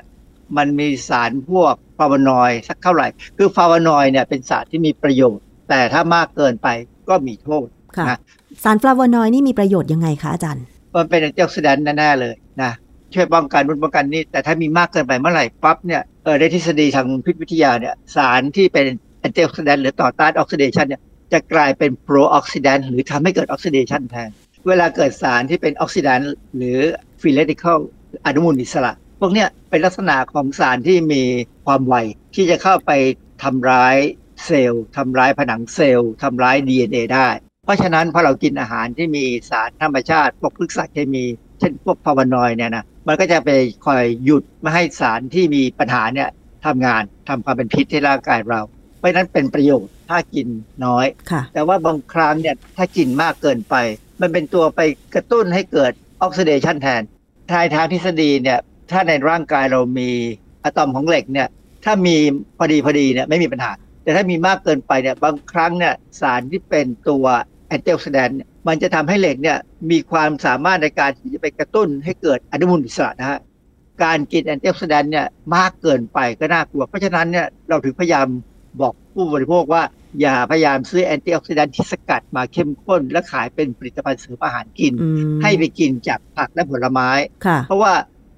[0.56, 3.06] มันมีสารพวก flavonoid สักเท่าไหร่
[3.38, 6.68] คือ flavonoid เนี่ยเป็นสารที่มีประโยชน์ แต่ถ้ามากเกินไป
[7.08, 7.66] ก็มีโทษ
[7.96, 8.18] ค่ะนะ
[8.64, 10.64] สาร flavonoid นี่มีประโยชน์ยังไงคะอาจารย์
[10.94, 12.72] มันเป็น antioxidant แน่ๆเลยนะ
[13.14, 18.86] ช่วยป้องกันโน่นป้องกันนี่แต่ถ้ามีมากเกินไปเมื่อไหร่ปั๊บเนี่ย เออในทฤษฎีทางพิษวิทยาเนี่ยสารที่เป็น
[19.20, 21.02] antioxidant หรือต่อต้านออกซิเดชันเนี่ย
[21.32, 24.30] จะกลายเป็น pro-oxidant หรือทำให้เกิดออกซิเดชันแทน
[24.68, 26.78] เวลาเกิดสารที่เป็น oxidant หรือ
[27.20, 27.78] free radical
[28.26, 31.22] อนุมูลอิสระ พวกเนี้ยเป็นลักษณะของสารที่มี
[31.66, 31.94] ความไว
[32.34, 32.90] ที่จะเข้าไป
[33.42, 33.96] ทำร้าย
[34.44, 37.28] เซลล์ทำร้ายผนังเซลล์ทำร้าย DNA ได้
[37.64, 41.24] เพราะฉะนั้นพอเรากินอาหารที่มีสารธรรมชาติพวกพฤกษเคมี
[41.58, 43.50] เช่นพวก flavonoid เนี่ยนะ มันก็จะไป
[43.86, 46.28] คอยหยุดไม่ให้สารที่มีปัญหาเนี่ย
[46.66, 48.60] ทำงานทำความเป็นพิษให้ร่างกายเรา
[48.98, 50.48] เพราะนั้นเป็นประโยชน์ถ้ากิน
[50.84, 51.06] น้อย
[51.54, 53.74] แต่ว่าบางครั้งเนี่ยถ้ากินมากเกินไป
[54.20, 54.80] มันเป็นตัวไป
[55.14, 55.92] กระตุ้นให้เกิด
[56.22, 57.02] ออกซิเดชันแทน
[57.52, 58.58] ทางทางทฤษฎีเนี่ย
[58.90, 60.10] ถ้าในร่างกายเรามี
[60.64, 61.48] อะตอมของเหล็กเนี่ย
[61.84, 62.16] ถ้ามี
[62.58, 67.24] พอดีพอดีเนี่ยไม่มีปัญหา แต่ถ้ามีมากเกินไปเนี่ยบางครั้งเนี่ยสารที่เป็นตัว
[67.68, 68.38] antioxidant
[68.68, 69.58] มันจะทำให้เหล็กเนี่ย
[69.90, 73.40] มีความสามารถในการที่จะไปกระตุ้นให้เกิดอนุมูลอิสระนะฮะ
[74.04, 78.26] การกินแอนตี้ออกซิแดนต์เนี่ยมากเกินไปก็น่ากลัว เพราะฉะนั้นเนี่ยเราถึงพยายาม
[78.80, 79.82] บอกผู้บริโภคว่า
[80.20, 87.08] อย่าพยายามซื้อแอนตี้ออกซิแดนต์ที่สกัดมาเข้มข้น และขายเป็นผลิตภัณฑ์เสริมอาหารกินอืมให้ไปกินจากผักและผลไม้
[87.46, 87.92] ค่ะเพราะว่า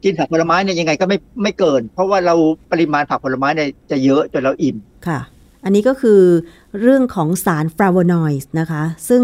[0.05, 2.35] กินผักผลไม้เนี่ยยังไงก็ไม่ไม่เกิน เพราะว่าเรา
[2.73, 5.21] ปริมาณผักผลไม้เนี่ยจะเยอะจนเราอิ่มค่ะ
[5.67, 6.21] อันนี้ก็คือ
[6.81, 9.23] เรื่องของสารฟลาโวนอยด์นะคะ ซึ่ง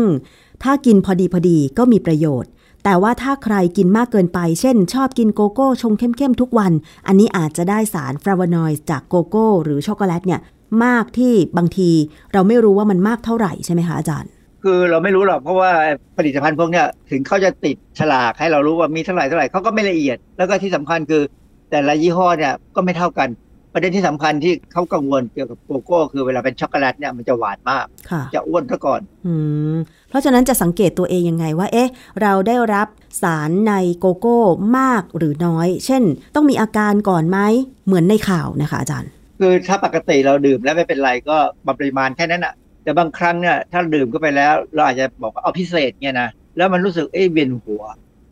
[0.62, 2.51] ถ้ากินพอดีพอดีก็มีประโยชน์
[2.84, 6.72] แต่ว่าถ้าใครกินมากเกินไป เช่น ชอบกินโกโก้ชงเข้มๆทุกวัน
[7.07, 10.40] อันนี้อาจจะได้สาร flavonoid จากโกโก้หรือช็อกโกแลตเนี่ย
[10.84, 11.90] มากที่บางที
[12.32, 14.30] เราไม่รู้ว่ามันมากเท่าไหร่ใช่ไหมคะอาจารย์
[14.62, 15.70] คือเราไม่รู้หรอกเพราะว่า
[16.16, 21.22] ผลิตภัณฑ์พวกเนี้ยถึงเขาจะติดฉลากให้เรารู้ว่ามีเท่าไหร่เท่าไหร่เขาก็ไม่ละเอียด แล้วก็ที่สำคัญคือ
[21.70, 23.28] แต่ละยี่ห้อเนี่ยก็ไม่เท่ากัน
[23.73, 29.35] ประเด็นที่สำคัญที่เขากังวลเกี่ยวกับโกโก้คือเวลาเป็นช็อกโกแลตเนี่ยมันจะหวานมากค่ะจะอ้วนซะก่อนอื
[29.75, 29.77] ม
[30.11, 31.91] เพราะฉะนั้นจะสังเกตตัวเองยังไงว่า เอ๊ะ
[32.23, 32.89] เราได้รับ
[33.23, 34.39] สารในโกโก้
[34.79, 36.03] มากหรือน้อย เช่น
[36.35, 37.39] ต้องมีอาการก่อนไหม
[37.87, 41.37] เหมือนในข่าวนะคะอาจารย์ คือถ้าปกติเราดื่มแล้วไม่เป็นไรก็
[41.79, 47.83] ปริมาณแค่นั้นอะแต่บางครั้งเนี่ยถ้าดื่มเข้าไปแล้วเราอาจจะบอกว่าเอาพิเศษเนี่ยนะแล้วมันรู้สึกเอ้ยเวียนหัว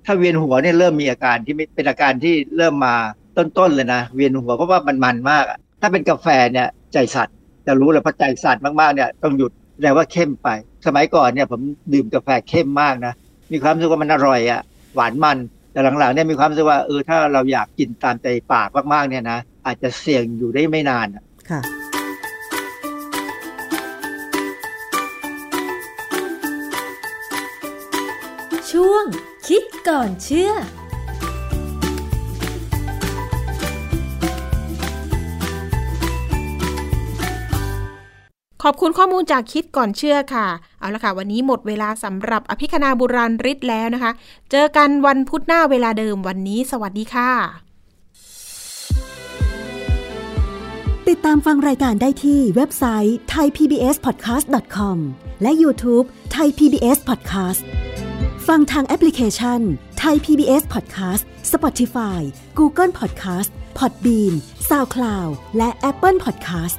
[0.07, 2.95] ถ้าเวียนหัวเนี่ยเริ่มมีอาการที่ไม่เป็นอาการที่เริ่มมา
[3.37, 7.29] ต้นๆเลยนะเวียนหัวเพราะว่ามันมันมากอะถ้าเป็นกาแฟเนี่ยใจสั่น
[7.67, 10.49] จะรู้เลยเพราะใจสั่นมากๆเนี่ยต้องหยุดแสดงว่าเข้มไป
[10.87, 11.61] สมัยก่อนเนี่ยผม
[11.93, 13.15] ดื่มกาแฟเข้มมากนะ
[13.53, 14.61] มีความรู้สึกว่ามันอร่อยอะ
[14.95, 15.39] หวานมัน
[15.73, 21.61] แต่หลังๆเนี่ยมีความรู้สึกว่าเออถ้าเราอยากกินตามใจปากมากๆเนี่ยนะอาจจะเสี่ยงอยู่ได้ไม่นานอะค่ะ
[28.71, 29.05] ช่วง
[29.49, 30.53] คิดก่อนเชื่อ
[38.63, 40.47] ขอบคุณข้อมูลจากคิดก่อนเชื่อค่ะ
[40.81, 44.13] เอาละค่ะ วันนี้หมดเวลาสำหรับอภิคณาบุราริศแล้วนะคะ
[44.51, 47.31] เจอกันวันพุธหน้าเวลาเดิมวันนี้ สวัสดีค่ะ
[51.09, 54.97] ติดตามฟังรายการได้ที่เว็บไซต์ thaipbspodcast.com
[55.43, 56.07] และ YouTube
[56.37, 57.63] Thai PBS Podcast
[58.49, 59.61] ฟังทางแอปพลิเคชัน
[60.03, 62.21] Thai PBS Podcast Spotify
[62.59, 64.35] Google Podcast Podbean
[64.69, 66.79] SoundCloud และ Apple Podcast